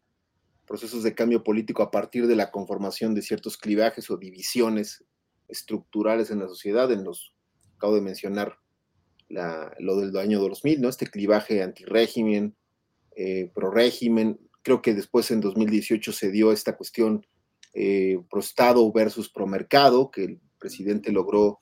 [0.66, 5.04] procesos de cambio político a partir de la conformación de ciertos clivajes o divisiones
[5.48, 6.92] estructurales en la sociedad.
[6.92, 7.34] En los
[7.78, 8.58] acabo de mencionar
[9.30, 10.90] lo del año 2000, ¿no?
[10.90, 12.56] Este clivaje antirégimen,
[13.16, 14.40] eh, pro régimen.
[14.62, 17.26] Creo que después en 2018 se dio esta cuestión
[17.74, 21.60] eh, pro Estado versus pro mercado, que el presidente logró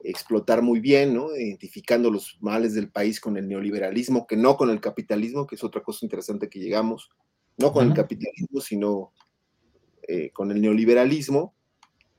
[0.00, 1.34] explotar muy bien, ¿no?
[1.34, 5.64] Identificando los males del país con el neoliberalismo, que no con el capitalismo, que es
[5.64, 7.10] otra cosa interesante que llegamos,
[7.56, 9.12] no con el capitalismo, sino
[10.06, 11.54] eh, con el neoliberalismo,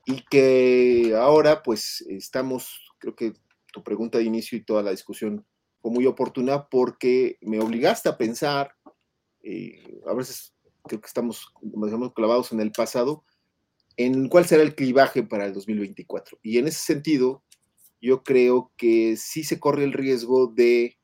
[0.05, 3.34] y que ahora pues estamos, creo que
[3.71, 5.45] tu pregunta de inicio y toda la discusión
[5.82, 8.76] fue muy oportuna porque me obligaste a pensar,
[9.49, 11.53] eh, a veces creo que estamos,
[11.85, 13.23] estamos clavados en el pasado,
[13.95, 16.37] en cuál será el clivaje para el 2024.
[16.43, 17.43] Y en ese sentido,
[18.01, 20.97] yo creo que sí se corre el riesgo de,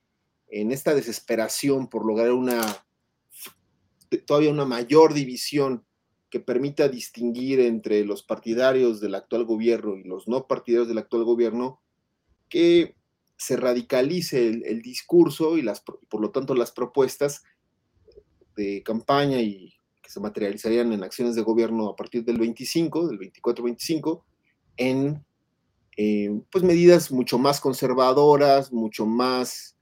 [0.50, 2.86] en esta desesperación por lograr una,
[4.26, 5.86] todavía una mayor división
[6.30, 11.24] que permita distinguir entre los partidarios del actual gobierno y los no partidarios del actual
[11.24, 11.82] gobierno,
[12.50, 12.98] que
[13.38, 17.44] se radicalice el, discurso y las, por lo tanto las propuestas
[18.56, 23.20] de campaña y que se materializarían en acciones de gobierno a partir del 25, del
[23.20, 24.24] 24-25,
[24.78, 25.24] en
[25.96, 29.78] eh, pues medidas mucho más conservadoras, mucho más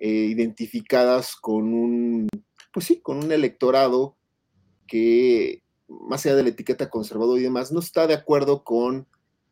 [0.00, 2.28] eh, identificadas con un,
[2.72, 4.16] pues sí, con un electorado
[4.86, 9.06] que más allá de la etiqueta conservador y demás, no está de acuerdo con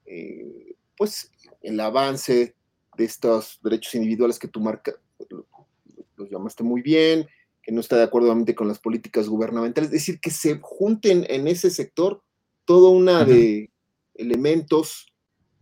[0.07, 1.31] eh, pues
[1.62, 2.55] el avance
[2.97, 4.97] de estos derechos individuales que tú marcas,
[6.16, 7.29] los llamaste muy bien,
[7.62, 11.26] que no está de acuerdo obviamente con las políticas gubernamentales, es decir, que se junten
[11.28, 12.22] en ese sector
[12.64, 13.70] toda una de
[14.14, 15.12] elementos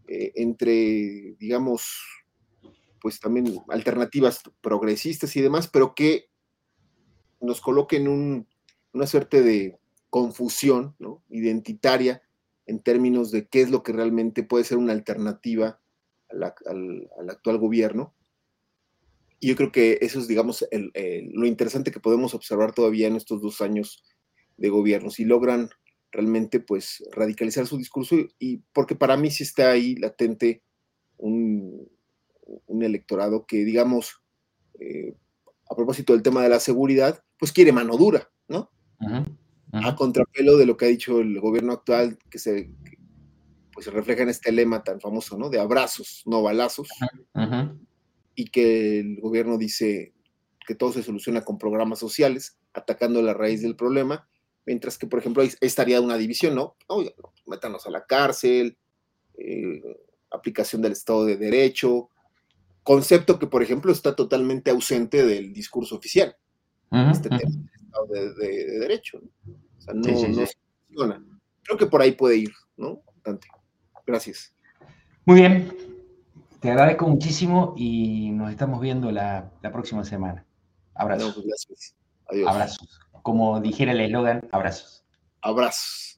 [0.07, 2.05] eh, entre, digamos,
[3.01, 6.29] pues también alternativas progresistas y demás, pero que
[7.41, 8.47] nos coloquen un,
[8.93, 9.79] una suerte de
[10.11, 10.97] confusión
[11.29, 12.23] identitaria
[12.67, 15.81] en términos de qué es lo que realmente puede ser una alternativa
[16.31, 16.43] al,
[17.31, 18.15] actual gobierno.
[19.41, 23.41] Y yo creo que eso es, digamos, lo interesante que podemos observar todavía en estos
[23.41, 24.03] dos años
[24.57, 25.11] de gobierno.
[25.11, 25.71] Si logran
[26.11, 30.63] realmente, pues, radicalizar su discurso, y porque para mí sí está ahí latente
[31.19, 31.89] un,
[32.81, 34.23] electorado que, digamos,
[34.81, 35.15] eh,
[35.71, 38.71] a propósito del tema de la seguridad, pues quiere mano dura, ¿no?
[39.73, 42.71] a contrapelo de lo que ha dicho el gobierno actual, que se,
[43.73, 45.51] pues, se refleja en este lema tan famoso, ¿no?
[45.51, 46.89] De abrazos, no balazos,
[48.39, 50.15] y que el gobierno dice
[50.65, 54.29] que todo se soluciona con programas sociales, atacando la raíz del problema,
[54.65, 56.77] mientras que, por ejemplo, ahí estaría una división, ¿no?
[57.47, 58.79] Métanos a la cárcel,
[59.37, 59.83] eh,
[60.31, 62.11] aplicación del Estado de Derecho,
[62.85, 66.37] concepto que, por ejemplo, está totalmente ausente del discurso oficial.
[67.11, 67.41] este tema
[68.09, 69.19] de, Derecho.
[69.19, 71.25] O sea, no, funciona.
[71.65, 73.03] Creo que por ahí puede ir, ¿no?
[74.07, 74.55] Gracias.
[75.25, 75.88] Muy bien.
[76.61, 80.45] Te agradezco muchísimo y nos estamos viendo la, próxima semana.
[80.95, 81.41] Abrazos.
[81.67, 81.95] Pues,
[82.47, 83.01] Abrazos.
[83.23, 85.05] Como dijera el eslogan, abrazos.
[85.41, 86.18] Abrazos.